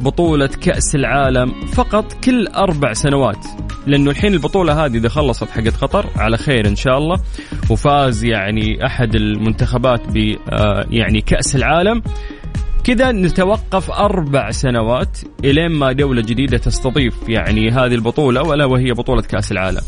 بطولة 0.00 0.46
كأس 0.46 0.94
العالم 0.94 1.66
فقط 1.66 2.12
كل 2.24 2.46
أربع 2.46 2.92
سنوات 2.92 3.46
لأنه 3.86 4.10
الحين 4.10 4.34
البطولة 4.34 4.84
هذه 4.84 4.96
إذا 4.96 5.08
خلصت 5.08 5.50
حقت 5.50 5.76
قطر 5.76 6.06
على 6.16 6.36
خير 6.36 6.68
إن 6.68 6.76
شاء 6.76 6.98
الله 6.98 7.20
وفاز 7.70 8.24
يعني 8.24 8.86
أحد 8.86 9.14
المنتخبات 9.14 10.00
ب 10.08 10.36
آه، 10.48 10.86
يعني 10.90 11.20
كأس 11.20 11.56
العالم. 11.56 12.02
كذا 12.84 13.12
نتوقف 13.12 13.90
أربع 13.90 14.50
سنوات 14.50 15.18
إلين 15.44 15.70
ما 15.70 15.92
دولة 15.92 16.22
جديدة 16.22 16.58
تستضيف 16.58 17.14
يعني 17.28 17.70
هذه 17.70 17.94
البطولة 17.94 18.42
ولا 18.42 18.64
وهي 18.64 18.92
بطولة 18.92 19.22
كأس 19.22 19.52
العالم. 19.52 19.80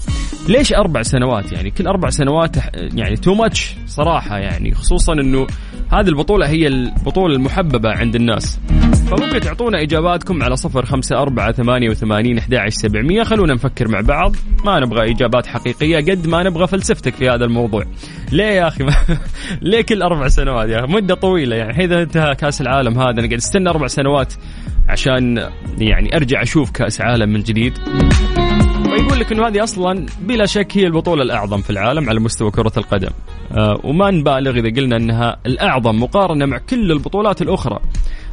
ليش 0.49 0.73
أربع 0.73 1.03
سنوات 1.03 1.53
يعني؟ 1.53 1.71
كل 1.71 1.87
أربع 1.87 2.11
سنوات 2.11 2.57
يعني 2.75 3.17
تو 3.17 3.35
ماتش 3.35 3.75
صراحة 3.87 4.39
يعني 4.39 4.75
خصوصا 4.75 5.13
أنه 5.13 5.47
هذه 5.93 6.09
البطولة 6.09 6.49
هي 6.49 6.67
البطولة 6.67 7.35
المحببة 7.35 7.91
عند 7.91 8.15
الناس. 8.15 8.61
فممكن 9.11 9.41
تعطونا 9.41 9.83
إجاباتكم 9.83 10.43
على 10.43 10.57
صفر 10.57 10.87
خمسة 10.87 11.17
أربعة 11.17 11.53
ثمانية 11.53 11.91
وثمانين 11.91 12.41
سبعمية. 12.69 13.23
خلونا 13.23 13.55
نفكر 13.55 13.89
مع 13.89 14.01
بعض. 14.01 14.37
ما 14.65 14.81
نبغى 14.81 15.11
إجابات 15.11 15.47
حقيقية 15.47 15.97
قد 15.97 16.27
ما 16.27 16.43
نبغى 16.43 16.67
فلسفتك 16.67 17.15
في 17.15 17.29
هذا 17.29 17.45
الموضوع. 17.45 17.85
ليه 18.33 18.45
يا 18.45 18.69
أخي؟ 18.69 18.85
ليه 19.63 19.83
كل 19.83 20.03
أربع 20.03 20.29
سنوات 20.29 20.69
يا 20.69 20.87
مدة 20.87 21.15
طويلة 21.15 21.57
يعني. 21.57 21.85
إذا 21.85 22.03
انتهى 22.03 22.35
كأس 22.35 22.61
العالم 22.61 22.84
هذا. 22.93 23.11
أنا 23.11 23.27
قاعد 23.27 23.33
أستنى 23.33 23.71
أربع 23.71 23.87
سنوات 23.87 24.35
عشان 24.89 25.51
يعني 25.79 26.17
أرجع 26.17 26.43
أشوف 26.43 26.71
كأس 26.71 27.01
عالم 27.01 27.29
من 27.29 27.43
جديد. 27.43 27.79
ويقول 28.93 29.21
لك 29.21 29.33
إنه 29.33 29.47
هذه 29.47 29.63
أصلا 29.63 30.07
بلا 30.21 30.47
شك 30.47 30.79
هي 30.79 30.87
البطولة 30.87 31.23
الأعظم 31.23 31.61
في 31.61 31.71
العالم 31.71 32.09
على 32.09 32.21
مستوى 32.21 32.51
كرة 32.51 32.73
القدم. 32.77 33.11
آه 33.53 33.81
وما 33.85 34.11
نبالغ 34.11 34.51
إذا 34.51 34.81
قلنا 34.81 34.97
إنها 34.97 35.37
الأعظم 35.47 36.01
مقارنة 36.01 36.47
مع 36.47 36.59
كل 36.59 36.93
البطولات 36.93 37.43
الأخرى. 37.43 37.81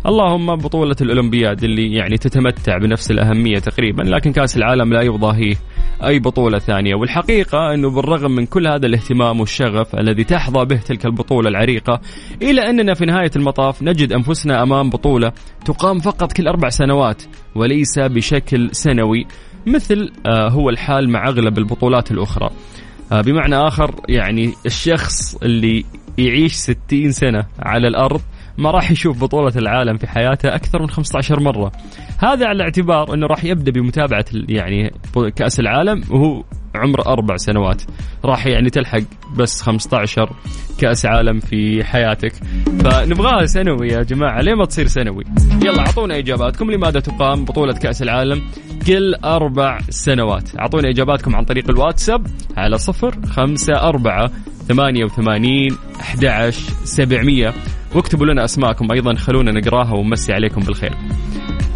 اللهم 0.06 0.56
بطولة 0.56 0.96
الأولمبياد 1.02 1.64
اللي 1.64 1.94
يعني 1.94 2.18
تتمتع 2.18 2.78
بنفس 2.78 3.12
الأهمية 3.12 3.60
تقريبا 3.60 4.02
لكن 4.02 4.32
كأس 4.32 4.58
العالم 4.58 4.94
لا 4.94 5.02
يضاهيه 5.02 5.56
أي 6.04 6.20
بطولة 6.20 6.60
ثانية. 6.60 6.96
والحقيقة 6.96 7.74
أنه 7.74 7.90
بالرغم 7.90 8.32
من 8.32 8.46
كل 8.46 8.68
هذا 8.68 8.86
الاهتمام 8.86 9.40
والشغف 9.40 9.96
الذي 9.96 10.24
تحظى 10.24 10.66
به 10.66 10.76
تلك 10.76 11.06
البطولة 11.06 11.50
العريقة 11.50 12.02
إلا 12.42 12.70
أننا 12.70 12.94
في 12.94 13.06
نهاية 13.06 13.32
المطاف 13.36 13.84
نجد 13.84 14.12
أنفسنا 14.14 14.64
أمام 14.64 14.90
بطولة 14.90 15.32
تقام 15.66 16.00
فقط 16.00 16.32
كل 16.32 16.48
أربع 16.48 16.70
سنوات 16.70 17.24
وليس 17.56 18.00
بشكل 18.00 18.70
سنوي 18.72 19.26
مثل 19.68 20.12
آه، 20.26 20.50
هو 20.50 20.70
الحال 20.70 21.10
مع 21.10 21.28
أغلب 21.28 21.58
البطولات 21.58 22.12
الأخرى. 22.12 22.50
آه، 23.12 23.22
بمعنى 23.22 23.56
آخر 23.56 23.96
يعني 24.10 24.54
الشخص 24.66 25.36
اللي 25.36 25.86
يعيش 26.18 26.54
60 26.54 27.12
سنة 27.12 27.46
على 27.60 27.88
الأرض 27.88 28.22
ما 28.58 28.72
راح 28.72 28.92
يشوف 28.92 29.24
بطولة 29.24 29.54
العالم 29.56 29.98
في 29.98 30.08
حياته 30.08 30.56
أكثر 30.56 30.82
من 30.82 30.90
15 30.90 31.40
مرة. 31.40 31.72
هذا 32.18 32.48
على 32.48 32.64
اعتبار 32.64 33.14
أنه 33.14 33.28
راح 33.28 33.44
يبدأ 33.44 33.72
بمتابعة 33.72 34.26
يعني 34.50 34.92
كأس 35.36 35.60
العالم 35.60 36.04
وهو 36.10 36.44
عمره 36.76 37.02
أربع 37.02 37.38
سنوات. 37.38 37.82
راح 38.26 38.48
يعني 38.48 38.70
تلحق 38.70 39.02
بس 39.38 39.62
15 39.62 40.30
كأس 40.80 41.06
عالم 41.06 41.40
في 41.40 41.84
حياتك. 41.84 42.34
فنبغاها 42.84 43.46
سنوي 43.46 43.88
يا 43.88 44.04
جماعة. 44.04 44.42
ليه 44.42 44.54
ما 44.54 44.66
تصير 44.66 44.88
سنوي؟ 44.88 45.24
يلا 45.64 45.80
أعطونا 45.80 46.18
إجاباتكم. 46.18 46.72
لماذا 46.72 47.00
تقام 47.00 47.46
بطولة 47.46 47.74
كأس 47.74 48.02
العالم 48.02 48.42
كل 48.88 49.16
أربع 49.16 49.80
سنوات؟ 49.90 50.60
أعطونا 50.60 50.90
إجاباتكم 50.90 51.36
عن 51.36 51.44
طريق 51.44 51.70
الواتساب 51.70 52.28
على 52.58 52.78
صفر 52.78 53.26
خمسة 53.26 53.74
أربعة 53.74 54.32
ثمانية 54.68 55.06
وثمانين 55.06 55.78
أحد 56.00 56.50
سبعمية. 56.84 57.54
واكتبوا 57.96 58.26
لنا 58.26 58.46
أسماءكم 58.46 58.92
أيضا 58.92 59.16
خلونا 59.16 59.52
نقراها 59.52 59.94
ونمسي 59.94 60.34
عليكم 60.34 60.62
بالخير. 60.62 60.94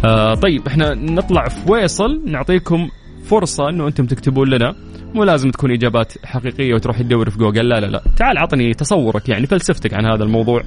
آه 0.04 0.34
طيب 0.34 0.66
إحنا 0.66 0.94
نطلع 0.94 1.48
في 1.48 1.72
ويصل 1.72 2.22
نعطيكم 2.26 2.88
فرصة 3.24 3.68
إنه 3.68 3.88
أنتم 3.88 4.06
تكتبون 4.06 4.48
لنا. 4.48 4.74
مو 5.14 5.24
لازم 5.24 5.50
تكون 5.50 5.70
إجابات 5.70 6.12
حقيقية 6.24 6.74
وتروح 6.74 6.98
تدور 7.02 7.30
في 7.30 7.38
جوجل 7.38 7.68
لا 7.68 7.80
لا 7.80 7.86
لا. 7.86 8.02
تعال 8.16 8.38
عطني 8.38 8.74
تصورك 8.74 9.28
يعني 9.28 9.46
فلسفتك 9.46 9.94
عن 9.94 10.06
هذا 10.06 10.24
الموضوع. 10.24 10.62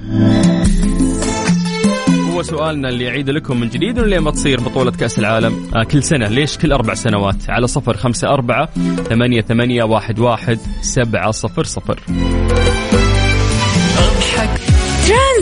هو 2.32 2.42
سؤالنا 2.42 2.88
اللي 2.88 3.04
يعيد 3.04 3.30
لكم 3.30 3.60
من 3.60 3.68
جديد 3.68 3.98
ليه 3.98 4.18
ما 4.18 4.30
تصير 4.30 4.60
بطولة 4.60 4.90
كأس 4.90 5.18
العالم. 5.18 5.70
آه 5.76 5.82
كل 5.82 6.02
سنة 6.02 6.28
ليش 6.28 6.58
كل 6.58 6.72
أربع 6.72 6.94
سنوات؟ 6.94 7.50
على 7.50 7.66
صفر 7.66 7.96
خمسة 7.96 8.28
أربعة 8.28 8.68
ثمانية 9.08 9.40
ثمانية 9.40 9.82
واحد 9.82 10.18
واحد 10.18 10.58
سبعة 10.80 11.30
صفر 11.30 11.64
صفر. 11.64 12.00
أضحك 13.98 14.69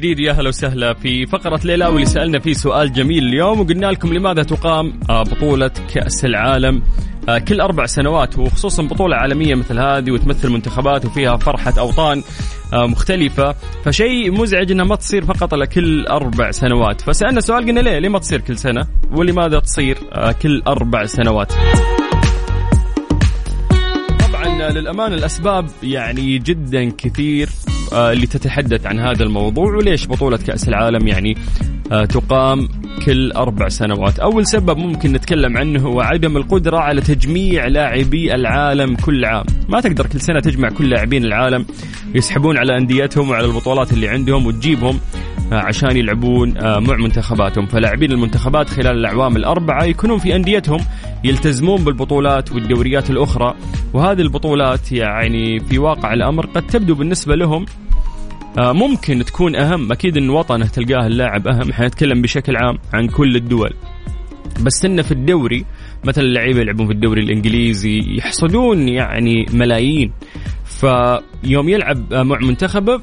جديد 0.00 0.20
يا 0.20 0.32
هلا 0.32 0.48
وسهلا 0.48 0.94
في 0.94 1.26
فقرة 1.26 1.60
ليلى 1.64 1.86
واللي 1.86 2.06
سألنا 2.06 2.38
فيه 2.38 2.52
سؤال 2.52 2.92
جميل 2.92 3.24
اليوم 3.24 3.60
وقلنا 3.60 3.86
لكم 3.86 4.14
لماذا 4.14 4.42
تقام 4.42 5.00
آه، 5.10 5.22
بطولة 5.22 5.70
كأس 5.94 6.24
العالم؟ 6.24 6.82
آه، 7.28 7.38
كل 7.38 7.60
أربع 7.60 7.86
سنوات 7.86 8.38
وخصوصا 8.38 8.82
بطولة 8.82 9.16
عالمية 9.16 9.54
مثل 9.54 9.78
هذه 9.78 10.10
وتمثل 10.10 10.50
منتخبات 10.50 11.04
وفيها 11.04 11.36
فرحة 11.36 11.74
أوطان 11.78 12.22
آه، 12.72 12.86
مختلفة. 12.86 13.54
فشيء 13.84 14.32
مزعج 14.32 14.70
إنها 14.72 14.84
ما 14.84 14.96
تصير 14.96 15.24
فقط 15.24 15.54
لكل 15.54 16.06
أربع 16.06 16.50
سنوات. 16.50 17.00
فسألنا 17.00 17.40
سؤال 17.40 17.66
قلنا 17.66 17.80
ليه؟ 17.80 17.98
ليه 17.98 18.08
ما 18.08 18.18
تصير 18.18 18.40
كل 18.40 18.58
سنة؟ 18.58 18.86
ولماذا 19.16 19.58
تصير 19.58 19.98
كل 20.42 20.62
أربع 20.66 21.04
سنوات؟ 21.04 21.52
طبعا 24.20 24.70
للأمانة 24.70 25.14
الأسباب 25.14 25.66
يعني 25.82 26.38
جدا 26.38 26.90
كثير. 26.90 27.48
اللي 27.92 28.26
تتحدث 28.26 28.86
عن 28.86 28.98
هذا 28.98 29.22
الموضوع 29.22 29.76
وليش 29.76 30.08
بطولة 30.08 30.36
كأس 30.36 30.68
العالم 30.68 31.08
يعني 31.08 31.36
آه، 31.92 32.04
تقام 32.04 32.68
كل 33.06 33.32
أربع 33.32 33.68
سنوات. 33.68 34.18
أول 34.18 34.46
سبب 34.46 34.78
ممكن 34.78 35.12
نتكلم 35.12 35.56
عنه 35.56 35.80
هو 35.80 36.00
عدم 36.00 36.36
القدرة 36.36 36.78
على 36.78 37.00
تجميع 37.00 37.66
لاعبي 37.66 38.34
العالم 38.34 38.96
كل 38.96 39.24
عام. 39.24 39.44
ما 39.68 39.80
تقدر 39.80 40.06
كل 40.06 40.20
سنة 40.20 40.40
تجمع 40.40 40.68
كل 40.68 40.90
لاعبين 40.90 41.24
العالم 41.24 41.66
يسحبون 42.14 42.56
على 42.58 42.76
أنديتهم 42.76 43.30
وعلى 43.30 43.46
البطولات 43.46 43.92
اللي 43.92 44.08
عندهم 44.08 44.46
وتجيبهم. 44.46 44.94
آه، 44.96 45.39
عشان 45.52 45.96
يلعبون 45.96 46.56
آه، 46.56 46.78
مع 46.78 46.96
منتخباتهم. 46.96 47.66
فلاعبين 47.66 48.12
المنتخبات 48.12 48.68
خلال 48.68 48.98
الأعوام 48.98 49.36
الأربعة 49.36 49.84
يكونون 49.84 50.18
في 50.18 50.36
أنديتهم 50.36 50.80
يلتزمون 51.24 51.84
بالبطولات 51.84 52.52
والدوريات 52.52 53.10
الأخرى. 53.10 53.54
وهذه 53.92 54.20
البطولات 54.20 54.92
يعني 54.92 55.60
في 55.60 55.78
واقع 55.78 56.12
الأمر 56.14 56.46
قد 56.46 56.66
تبدو 56.66 56.94
بالنسبة 56.94 57.36
لهم 57.36 57.66
آه، 58.58 58.72
ممكن 58.72 59.24
تكون 59.24 59.56
أهم. 59.56 59.92
أكيد 59.92 60.16
أن 60.16 60.30
وطنه 60.30 60.66
تلقاه 60.66 61.06
اللاعب 61.06 61.48
أهم. 61.48 61.72
حنتكلم 61.72 62.22
بشكل 62.22 62.56
عام 62.56 62.78
عن 62.92 63.08
كل 63.08 63.36
الدول. 63.36 63.74
بس 64.62 64.84
إنه 64.84 65.02
في 65.02 65.12
الدوري 65.12 65.64
مثلا 66.04 66.24
اللعيبة 66.24 66.60
يلعبون 66.60 66.86
في 66.86 66.92
الدوري 66.92 67.22
الإنجليزي 67.22 68.16
يحصدون 68.16 68.88
يعني 68.88 69.46
ملايين. 69.52 70.12
فيوم 70.64 71.68
يلعب 71.68 72.12
آه، 72.12 72.22
مع 72.22 72.38
منتخبه 72.38 73.00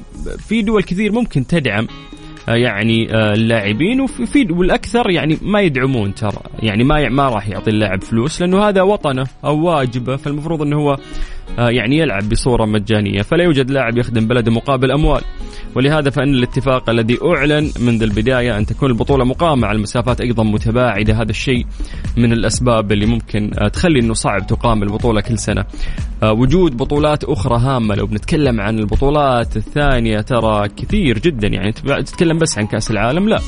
في 0.48 0.62
دول 0.62 0.82
كثير 0.82 1.12
ممكن 1.12 1.46
تدعم. 1.46 1.84
آه، 1.84 2.17
يعني 2.56 3.14
آه، 3.14 3.34
اللاعبين 3.34 4.00
وفي 4.00 4.26
في- 4.26 4.52
والأكثر 4.52 5.10
يعني 5.10 5.38
ما 5.42 5.60
يدعمون 5.60 6.14
ترى. 6.14 6.38
يعني 6.62 6.84
ما 6.84 7.08
ما 7.08 7.28
راح 7.28 7.48
يعطي 7.48 7.70
اللاعب 7.70 8.02
فلوس 8.02 8.40
لأنه 8.40 8.68
هذا 8.68 8.82
وطنه 8.82 9.26
أو 9.44 9.60
واجبه 9.66 10.16
فالمفروض 10.16 10.62
إنه 10.62 10.76
هو 10.76 10.92
آه، 10.92 10.98
يعني 11.58 11.98
يلعب 11.98 12.28
بصورة 12.28 12.64
مجانية. 12.64 13.22
فلا 13.22 13.44
يوجد 13.44 13.70
لاعب 13.70 13.98
يخدم 13.98 14.26
بلده 14.26 14.52
مقابل 14.52 14.90
أموال. 14.90 15.22
ولهذا 15.74 16.10
فإن 16.10 16.34
الاتفاق 16.34 16.90
الذي 16.90 17.18
أعلن 17.24 17.70
منذ 17.80 18.02
البداية 18.02 18.58
أن 18.58 18.66
تكون 18.66 18.90
البطولة 18.90 19.24
مقامة 19.24 19.66
على 19.66 19.76
المسافات 19.76 20.20
أيضا 20.20 20.44
متباعدة 20.44 21.14
هذا 21.14 21.30
الشيء 21.30 21.66
من 22.16 22.32
الأسباب 22.32 22.92
اللي 22.92 23.06
ممكن 23.06 23.50
آه، 23.58 23.68
تخلي 23.68 24.00
إنه 24.00 24.14
صعب 24.14 24.46
تقام 24.46 24.82
البطولة 24.82 25.20
كل 25.20 25.38
سنة. 25.38 25.64
آه، 26.22 26.32
وجود 26.32 26.76
بطولات 26.76 27.24
أخرى 27.24 27.58
هامة. 27.58 27.94
لو 27.94 28.06
بنتكلم 28.06 28.60
عن 28.60 28.78
البطولات 28.78 29.56
الثانية 29.56 30.20
ترى 30.20 30.68
كثير 30.68 31.18
جدا. 31.18 31.48
يعني 31.48 31.72
تتكلم 31.72 32.38
بس 32.38 32.58
عن 32.58 32.66
كأس 32.66 32.90
العالم؟ 32.90 33.28
لا. 33.28 33.40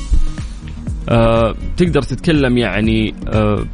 آه، 1.09 1.55
تقدر 1.77 2.01
تتكلم 2.01 2.57
يعني 2.57 3.13
آه، 3.27 3.65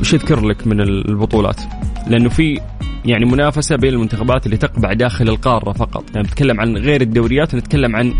وش 0.00 0.14
اذكر 0.14 0.46
لك 0.46 0.66
من 0.66 0.80
البطولات؟ 0.80 1.60
لأنه 2.06 2.28
في 2.28 2.60
يعني 3.06 3.24
منافسة 3.24 3.76
بين 3.76 3.92
المنتخبات 3.92 4.46
اللي 4.46 4.56
تقبع 4.56 4.92
داخل 4.92 5.28
القارة 5.28 5.72
فقط. 5.72 6.04
يعني 6.14 6.26
نتكلم 6.28 6.60
عن 6.60 6.76
غير 6.76 7.00
الدوريات 7.00 7.54
نتكلم 7.54 7.96
عن 7.96 8.14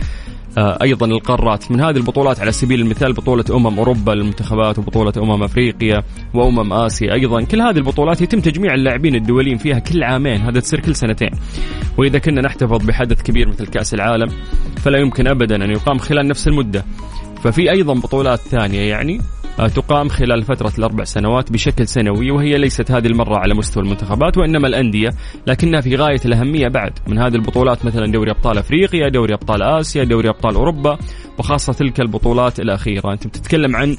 آه، 0.58 0.78
أيضا 0.82 1.06
القارات. 1.06 1.70
من 1.70 1.80
هذه 1.80 1.96
البطولات 1.96 2.40
على 2.40 2.52
سبيل 2.52 2.80
المثال 2.80 3.12
بطولة 3.12 3.44
أمم 3.50 3.78
أوروبا 3.78 4.12
للمنتخبات 4.12 4.78
وبطولة 4.78 5.12
أمم 5.16 5.42
أفريقيا 5.42 6.02
وأمم 6.34 6.72
آسيا 6.72 7.12
أيضا. 7.12 7.42
كل 7.42 7.60
هذه 7.60 7.76
البطولات 7.76 8.20
يتم 8.20 8.40
تجميع 8.40 8.74
اللاعبين 8.74 9.14
الدوليين 9.14 9.56
فيها 9.56 9.78
كل 9.78 10.02
عامين. 10.02 10.40
هذا 10.40 10.60
تصير 10.60 10.80
كل 10.80 10.94
سنتين. 10.94 11.30
وإذا 11.98 12.18
كنا 12.18 12.40
نحتفظ 12.40 12.86
بحدث 12.86 13.22
كبير 13.22 13.48
مثل 13.48 13.66
كأس 13.66 13.94
العالم 13.94 14.28
فلا 14.76 14.98
يمكن 14.98 15.26
ابدا 15.26 15.64
أن 15.64 15.70
يقام 15.70 15.98
خلال 15.98 16.28
نفس 16.28 16.48
المدة. 16.48 16.84
ففي 17.42 17.70
أيضا 17.70 17.94
بطولات 17.94 18.38
ثانية 18.38 18.80
يعني 18.80 19.20
تقام 19.56 20.08
خلال 20.08 20.42
فترة 20.42 20.72
الأربع 20.78 21.04
سنوات 21.04 21.52
بشكل 21.52 21.88
سنوي 21.88 22.30
وهي 22.30 22.58
ليست 22.58 22.90
هذه 22.90 23.06
المرة 23.06 23.36
على 23.38 23.54
مستوى 23.54 23.82
المنتخبات 23.82 24.38
وإنما 24.38 24.68
الأندية 24.68 25.10
لكنها 25.46 25.80
في 25.80 25.96
غاية 25.96 26.20
الأهمية 26.24 26.68
بعد. 26.68 26.92
من 27.06 27.18
هذه 27.18 27.34
البطولات 27.34 27.84
مثلا 27.84 28.06
دوري 28.12 28.30
أبطال 28.30 28.58
أفريقيا 28.58 29.08
دوري 29.08 29.34
أبطال 29.34 29.62
آسيا 29.62 30.04
دوري 30.04 30.28
أبطال 30.28 30.54
أوروبا 30.54 30.98
وخاصة 31.38 31.72
تلك 31.72 32.00
البطولات 32.00 32.60
الأخيرة. 32.60 33.12
أنت 33.12 33.26
بتتكلم 33.26 33.76
عن 33.76 33.96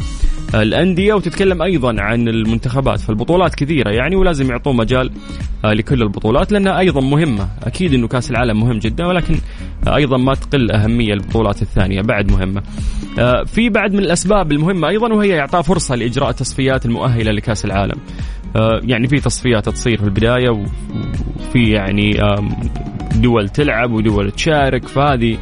آه، 0.56 0.62
الأندية 0.62 1.14
وتتكلم 1.14 1.62
أيضا 1.62 1.96
عن 2.02 2.28
المنتخبات 2.28 3.00
فالبطولات 3.00 3.56
كثيرة 3.56 3.90
يعني 3.90 4.16
ولازم 4.16 4.50
يعطون 4.50 4.76
مجال 4.78 5.12
آه، 5.66 5.74
لكل 5.74 6.02
البطولات 6.02 6.52
لأنها 6.52 6.80
أيضا 6.80 7.02
مهمة. 7.02 7.50
أكيد 7.64 7.94
أنه 7.94 8.08
كأس 8.08 8.32
العالم 8.32 8.60
مهم 8.60 8.80
جدا 8.80 9.06
ولكن 9.06 9.38
أيضا 9.88 10.18
ما 10.18 10.34
تقل 10.34 10.72
أهمية 10.72 11.14
البطولات 11.14 11.62
الثانية 11.62 12.02
بعد 12.02 12.32
مهمة 12.32 12.64
آه، 13.20 13.44
في 13.44 13.70
بعد 13.70 13.94
من 13.94 14.00
الأسباب 14.00 14.52
المهمة 14.52 14.88
أيضا 14.88 15.14
وهي 15.14 15.40
إعطاء 15.40 15.62
فرصة 15.62 15.96
لإجراء 15.96 16.30
التصفيات 16.30 16.86
المؤهلة 16.86 17.32
لكأس 17.32 17.66
العالم. 17.66 17.98
آه، 18.56 18.82
يعني 18.84 19.08
في 19.08 19.20
تصفيات 19.20 19.70
تصير 19.70 19.98
في 19.98 20.04
البداية 20.04 20.50
وفي 20.50 21.72
يعني 21.72 22.14
دول 23.16 23.50
تلعب 23.50 23.92
ودول 23.92 24.32
تشارك 24.32 24.88
فهذه 24.88 25.38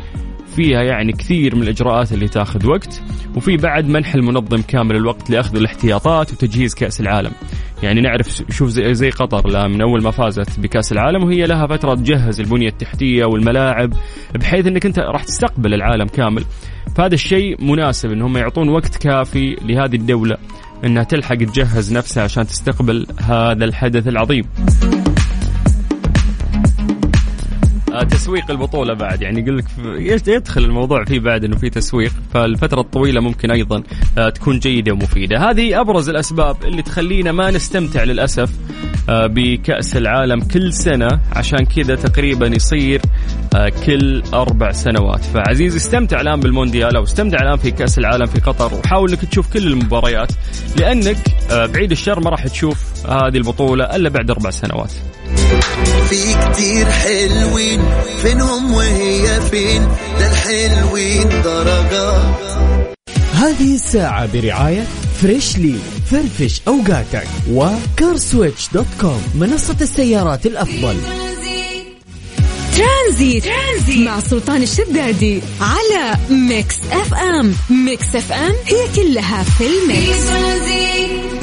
فيها 0.55 0.81
يعني 0.81 1.11
كثير 1.11 1.55
من 1.55 1.63
الإجراءات 1.63 2.11
اللي 2.13 2.27
تاخذ 2.27 2.67
وقت 2.67 3.01
وفي 3.35 3.57
بعد 3.57 3.87
منح 3.87 4.15
المنظم 4.15 4.61
كامل 4.61 4.95
الوقت 4.95 5.29
لأخذ 5.29 5.55
الاحتياطات 5.55 6.31
وتجهيز 6.31 6.75
كأس 6.75 7.01
العالم. 7.01 7.31
يعني 7.83 8.01
نعرف 8.01 8.43
شوف 8.49 8.69
زي, 8.69 8.93
زي 8.93 9.09
قطر 9.09 9.47
لا 9.49 9.67
من 9.67 9.81
أول 9.81 10.03
ما 10.03 10.11
فازت 10.11 10.59
بكأس 10.59 10.91
العالم 10.91 11.23
وهي 11.23 11.45
لها 11.45 11.67
فترة 11.67 11.95
تجهز 11.95 12.39
البنية 12.39 12.67
التحتية 12.67 13.25
والملاعب 13.25 13.93
بحيث 14.35 14.67
إنك 14.67 14.85
أنت 14.85 14.99
راح 14.99 15.23
تستقبل 15.23 15.73
العالم 15.73 16.07
كامل. 16.07 16.45
فهذا 16.95 17.13
الشيء 17.13 17.63
مناسب 17.63 18.11
انهم 18.11 18.37
يعطون 18.37 18.69
وقت 18.69 18.97
كافي 18.97 19.55
لهذه 19.61 19.95
الدولة 19.95 20.37
إنها 20.85 21.03
تلحق 21.03 21.35
تجهز 21.35 21.93
نفسها 21.93 22.23
عشان 22.23 22.47
تستقبل 22.47 23.07
هذا 23.21 23.65
الحدث 23.65 24.07
العظيم. 24.07 24.43
آه، 27.95 28.03
تسويق 28.03 28.51
البطولة 28.51 28.93
بعد. 28.93 29.21
يعني 29.21 29.39
يقول 29.39 29.57
لك 29.57 29.65
يدخل 30.27 30.63
الموضوع 30.63 31.05
فيه 31.05 31.19
بعد 31.19 31.43
إنه 31.43 31.57
في 31.57 31.69
تسويق. 31.69 32.11
فالفترة 32.33 32.81
الطويلة 32.81 33.21
ممكن 33.21 33.51
أيضا 33.51 33.83
آه، 34.17 34.29
تكون 34.29 34.59
جيدة 34.59 34.93
ومفيدة. 34.93 35.49
هذه 35.49 35.81
أبرز 35.81 36.09
الأسباب 36.09 36.57
اللي 36.63 36.81
تخلينا 36.81 37.31
ما 37.31 37.51
نستمتع 37.51 38.03
للأسف 38.03 38.51
آه، 39.09 39.27
بكأس 39.27 39.97
العالم 39.97 40.41
كل 40.41 40.73
سنة. 40.73 41.19
عشان 41.35 41.65
كذا 41.65 41.95
تقريبا 41.95 42.47
يصير 42.47 43.01
كل 43.85 44.23
أربع 44.33 44.71
سنوات. 44.71 45.23
فعزيزي 45.23 45.75
استمتع 45.75 46.21
الآن 46.21 46.39
بالمونديال 46.39 46.95
أو 46.95 47.03
استمتع 47.03 47.37
الآن 47.41 47.57
في 47.57 47.71
كأس 47.71 47.99
العالم 47.99 48.25
في 48.25 48.39
قطر 48.39 48.73
وحاول 48.73 49.09
إنك 49.09 49.25
تشوف 49.25 49.53
كل 49.53 49.67
المباريات 49.67 50.31
لأنك 50.79 51.17
بعيد 51.51 51.91
الشر 51.91 52.19
ما 52.19 52.29
راح 52.29 52.47
تشوف 52.47 53.05
هذه 53.07 53.37
البطولة 53.37 53.95
إلا 53.95 54.09
بعد 54.09 54.31
أربع 54.31 54.49
سنوات. 54.49 54.91
في 56.15 56.33
كتير 56.33 56.85
حلوين 56.85 57.81
فينهم 58.21 58.73
وهي 58.73 59.41
فين؟ 59.41 59.87
ده 60.19 60.31
الحلوين 60.31 61.29
درجات 61.29 62.35
هذه 63.33 63.75
الساعة 63.75 64.25
برعاية 64.33 64.87
فريشلي 65.21 65.75
فرفش 66.11 66.61
أوقاتك 66.67 67.27
و 67.51 67.63
CarSwitch 67.63 68.69
dot 68.73 68.85
com 69.01 69.21
منصة 69.35 69.75
السيارات 69.81 70.45
الأفضل. 70.45 70.97
ترانزيت, 72.77 73.43
ترانزيت 73.43 74.07
مع 74.07 74.19
سلطان 74.19 74.63
الشدادي 74.63 75.41
على 75.61 76.17
Mix 76.29 76.75
FM 76.91 77.53
Mix 77.69 78.15
FM 78.15 78.53
هي 78.65 78.87
كلها 78.95 79.43
في 79.43 79.63
ال 79.67 79.79
Mix. 79.79 80.27
على 80.29 81.34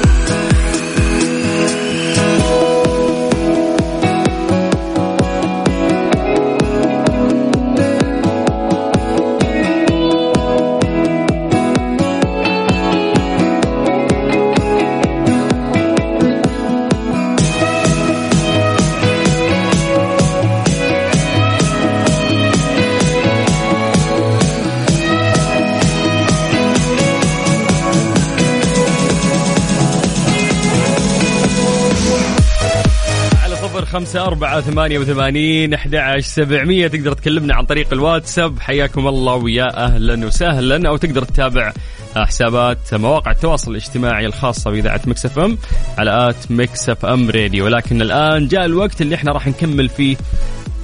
خمسة 34.03 34.25
أربعة 34.27 34.61
ثمانية 34.61 34.99
وثمانين 34.99 35.75
أحد 35.75 36.17
سبعمية. 36.21 36.87
تقدر 36.89 37.13
تكلمنا 37.13 37.55
عن 37.55 37.65
طريق 37.65 37.93
الواتساب. 37.93 38.61
حياكم 38.61 39.09
الله 39.09 39.35
ويا 39.35 39.85
أهلا 39.85 40.27
وسهلا. 40.27 40.89
أو 40.89 40.97
تقدر 40.97 41.25
تتابع 41.25 41.73
حسابات 42.17 42.95
مواقع 42.95 43.31
التواصل 43.31 43.71
الاجتماعي 43.71 44.27
الخاصة 44.27 44.71
بإذاعة 44.71 45.01
Mix 45.07 45.39
FM 45.39 45.59
على 45.99 46.29
at 46.29 46.51
Mix 46.51 47.05
FM 47.05 47.31
Radio. 47.31 47.65
ولكن 47.65 48.03
الآن 48.03 48.49
جاء 48.49 48.65
الوقت 48.65 49.01
اللي 49.03 49.15
إحنا 49.15 49.33
راح 49.33 49.47
نكمل 49.47 49.89
فيه 49.89 50.17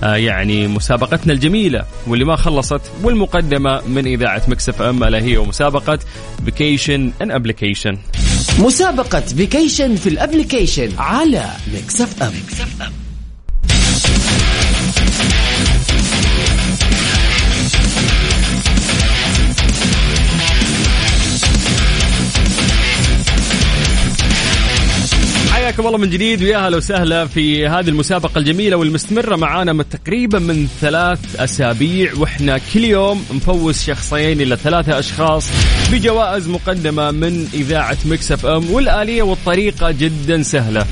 آه 0.03 0.17
يعني 0.17 0.69
مسابقتنا 0.69 1.33
الجميلة 1.33 1.85
واللي 2.07 2.25
ما 2.25 2.37
خلصت 2.37 2.81
والمقدمة 3.03 3.81
من 3.89 4.07
إذاعة 4.07 4.43
Mix 4.49 4.83
FM. 4.83 5.05
ألا 5.05 5.19
هي 5.19 5.39
مسابقة 5.39 5.99
vacation 6.45 7.13
in 7.23 7.31
application 7.31 7.99
مسابقة 8.59 9.21
vacation 9.21 9.97
في 9.97 10.09
ال 10.09 10.15
application 10.15 10.89
على 10.99 11.45
Mix 11.75 12.01
FM. 12.01 13.08
حياكم 25.69 25.87
الله 25.87 25.99
من 25.99 26.11
جديد 26.11 26.43
ويا 26.43 26.59
هلا 26.59 26.77
وسهلا 26.77 27.27
في 27.27 27.67
هذه 27.67 27.89
المسابقة 27.89 28.39
الجميلة 28.39 28.77
والمستمرة. 28.77 29.37
معانا 29.37 29.73
من 29.73 29.89
تقريبا 29.89 30.39
من 30.39 30.69
ثلاث 30.81 31.41
أسابيع 31.41 32.13
وإحنا 32.17 32.61
كل 32.75 32.85
يوم 32.85 33.25
نفوز 33.35 33.83
شخصين 33.83 34.41
إلى 34.41 34.57
ثلاثة 34.57 34.99
أشخاص 34.99 35.49
بجوائز 35.93 36.49
مقدمة 36.49 37.11
من 37.11 37.49
إذاعة 37.55 37.97
Mix 38.05 38.47
FM 38.47 38.71
والآلية 38.71 39.23
والطريقة 39.23 39.91
جدا 39.91 40.43
سهلة. 40.43 40.87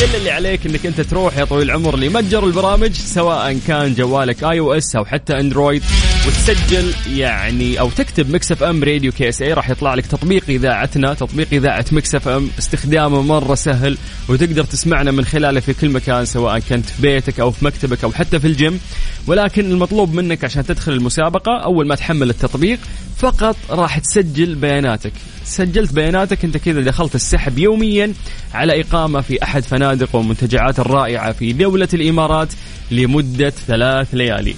كل 0.00 0.16
اللي 0.16 0.30
عليك 0.30 0.66
إنك 0.66 0.86
أنت 0.86 1.00
تروح 1.00 1.38
يا 1.38 1.44
طويل 1.44 1.70
العمر 1.70 1.96
لمتجر 1.96 2.46
البرامج 2.46 2.92
سواء 2.92 3.58
كان 3.66 3.94
جوالك 3.94 4.44
iOS 4.44 4.96
أو 4.96 5.04
حتى 5.04 5.40
Android 5.40 5.82
وتسجل 6.26 6.94
يعني 7.16 7.80
أو 7.80 7.90
تكتب 7.90 8.30
Mix 8.30 8.52
FM 8.52 8.84
Radio 8.84 9.12
KSA 9.12 9.52
راح 9.52 9.70
يطلع 9.70 9.94
لك 9.94 10.06
تطبيق 10.06 10.44
إذاعتنا 10.48 11.14
تطبيق 11.14 11.48
إذاعة 11.52 11.84
Mix 11.92 12.14
FM 12.14 12.50
استخدامه 12.58 13.22
مرة 13.22 13.54
سهل 13.54 13.98
وتقدر 14.28 14.64
تسمعنا 14.64 15.10
من 15.10 15.24
خلاله 15.24 15.60
في 15.60 15.74
كل 15.74 15.88
مكان 15.88 16.24
سواء 16.24 16.58
كنت 16.58 16.86
في 16.86 17.02
بيتك 17.02 17.40
أو 17.40 17.50
في 17.50 17.64
مكتبك 17.64 18.04
أو 18.04 18.12
حتى 18.12 18.40
في 18.40 18.46
الجيم. 18.46 18.80
ولكن 19.26 19.70
المطلوب 19.70 20.14
منك 20.14 20.44
عشان 20.44 20.66
تدخل 20.66 20.92
المسابقة 20.92 21.64
أول 21.64 21.88
ما 21.88 21.94
تحمل 21.94 22.30
التطبيق 22.30 22.78
فقط 23.18 23.56
راح 23.70 23.98
تسجل 23.98 24.54
بياناتك. 24.54 25.12
سجلت 25.44 25.92
بياناتك 25.92 26.44
أنت 26.44 26.56
كذا 26.56 26.80
دخلت 26.80 27.14
السحب 27.14 27.58
يوميا 27.58 28.12
على 28.54 28.80
إقامة 28.80 29.20
في 29.20 29.42
أحد 29.42 29.62
فنادق 29.62 30.16
ومنتجعات 30.16 30.78
الرائعة 30.78 31.32
في 31.32 31.52
دولة 31.52 31.88
الإمارات 31.94 32.48
لمدة 32.90 33.50
ثلاث 33.50 34.14
ليالي. 34.14 34.54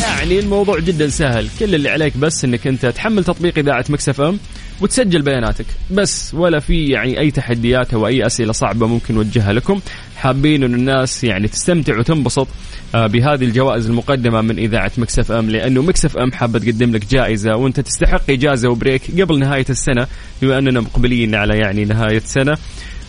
يعني 0.00 0.38
الموضوع 0.38 0.78
جدا 0.78 1.08
سهل، 1.08 1.48
كل 1.58 1.74
اللي 1.74 1.88
عليك 1.88 2.16
بس 2.16 2.44
إنك 2.44 2.66
أنت 2.66 2.86
تحمل 2.86 3.24
تطبيق 3.24 3.58
إذاعة 3.58 3.84
مكسف 3.88 4.20
إم 4.20 4.38
وتسجل 4.80 5.22
بياناتك، 5.22 5.66
بس 5.90 6.34
ولا 6.34 6.60
في 6.60 6.86
يعني 6.86 7.20
أي 7.20 7.30
تحديات 7.30 7.94
أو 7.94 8.06
أي 8.06 8.26
أسئلة 8.26 8.52
صعبة 8.52 8.86
ممكن 8.86 9.14
نوجهها 9.14 9.52
لكم، 9.52 9.80
حابين 10.16 10.64
إن 10.64 10.74
الناس 10.74 11.24
يعني 11.24 11.48
تستمتع 11.48 11.98
وتنبسط 11.98 12.48
آه، 12.94 13.06
بهذه 13.06 13.44
الجوائز 13.44 13.86
المقدمة 13.86 14.40
من 14.40 14.58
إذاعة 14.58 14.92
Mix 14.98 15.32
FM 15.32 15.50
لأنه 15.50 15.82
Mix 15.82 16.16
FM 16.16 16.32
حابة 16.32 16.58
تقدم 16.58 16.92
لك 16.92 17.06
جائزة 17.06 17.56
وأنت 17.56 17.80
تستحق 17.80 18.30
إجازة 18.30 18.70
و 18.70 18.78
break 18.78 19.20
قبل 19.20 19.38
نهاية 19.38 19.66
السنة 19.70 20.06
بما 20.42 20.58
أننا 20.58 20.80
مقبلين 20.80 21.34
على 21.34 21.58
يعني 21.58 21.84
نهاية 21.84 22.22
سنه 22.24 22.56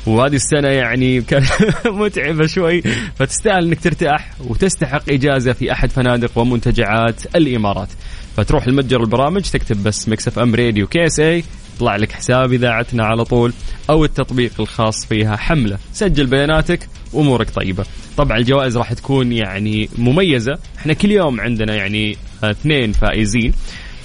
وهذه 0.07 0.35
السنة 0.35 0.67
يعني 0.67 1.21
كانت 1.21 1.45
متعبة 1.85 2.47
شوي. 2.47 2.81
فتستاهل 3.15 3.65
إنك 3.65 3.79
ترتاح 3.79 4.31
وتستحق 4.47 5.03
إجازة 5.09 5.53
في 5.53 5.71
أحد 5.71 5.89
فنادق 5.91 6.37
ومنتجعات 6.37 7.35
الإمارات. 7.35 7.89
فتروح 8.37 8.67
لمتجر 8.67 9.01
البرامج 9.01 9.41
تكتب 9.41 9.83
بس 9.83 10.09
Mix 10.09 10.27
FM 10.27 10.55
Radio 10.55 10.87
KSA 10.87 11.43
يطلع 11.75 11.95
لك 11.95 12.11
حساب 12.11 12.53
إذاعتنا 12.53 13.05
على 13.05 13.25
طول 13.25 13.53
أو 13.89 14.05
التطبيق 14.05 14.51
الخاص 14.59 15.05
فيها. 15.05 15.35
حمله. 15.35 15.77
سجل 15.93 16.25
بياناتك 16.25 16.87
وامورك 17.13 17.49
طيبة. 17.49 17.85
طبعا 18.17 18.37
الجوائز 18.37 18.77
راح 18.77 18.93
تكون 18.93 19.31
يعني 19.31 19.89
مميزة. 19.97 20.59
إحنا 20.77 20.93
كل 20.93 21.11
يوم 21.11 21.41
عندنا 21.41 21.75
يعني 21.75 22.17
اثنين 22.43 22.91
فائزين. 22.91 23.53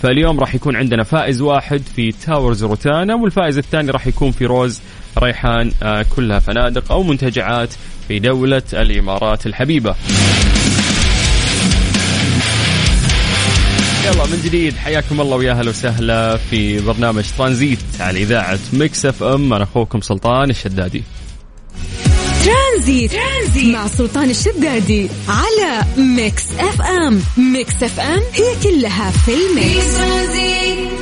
فاليوم 0.03 0.41
راح 0.41 0.55
يكون 0.55 0.77
عندنا 0.77 1.03
فائز 1.03 1.41
واحد 1.41 1.83
في 1.97 2.13
تاورز 2.13 2.65
روتانا 2.65 3.15
والفائز 3.15 3.59
الثاني 3.59 3.91
راح 3.91 4.07
يكون 4.07 4.31
في 4.31 4.47
روز 4.47 4.81
ريحان 5.19 5.73
آه، 5.83 6.07
كلها 6.17 6.39
فنادق 6.39 6.93
أو 6.93 7.03
منتجعات 7.03 7.75
في 8.09 8.19
دولة 8.19 8.63
الإمارات 8.73 9.47
الحبيبة. 9.47 9.95
يلا 14.07 14.27
من 14.27 14.41
جديد 14.45 14.77
حياكم 14.77 15.21
الله 15.21 15.37
ويا 15.37 15.53
أهلا 15.53 15.71
وسهلا 15.71 16.37
في 16.37 16.81
برنامج 16.81 17.25
ترانزيت 17.39 17.79
على 18.01 18.23
إذاعة 18.23 18.59
مكس 18.73 19.07
إف 19.07 19.23
إم. 19.23 19.53
أنا 19.53 19.65
أخوكم 19.65 20.01
سلطان 20.01 20.51
الشدادي. 20.51 21.03
ترانزيت, 22.45 23.13
ترانزيت 23.13 23.75
مع 23.75 23.87
سلطان 23.87 24.31
الشدادي 24.31 25.09
على 25.29 25.83
ميكس 25.97 26.45
إف 26.59 26.83
إم. 26.83 27.21
ميكس 27.37 27.83
إف 27.83 28.01
إم 28.01 28.23
هي 28.33 28.63
كلها 28.63 29.11
في 29.11 29.33
الميكس. 29.35 30.96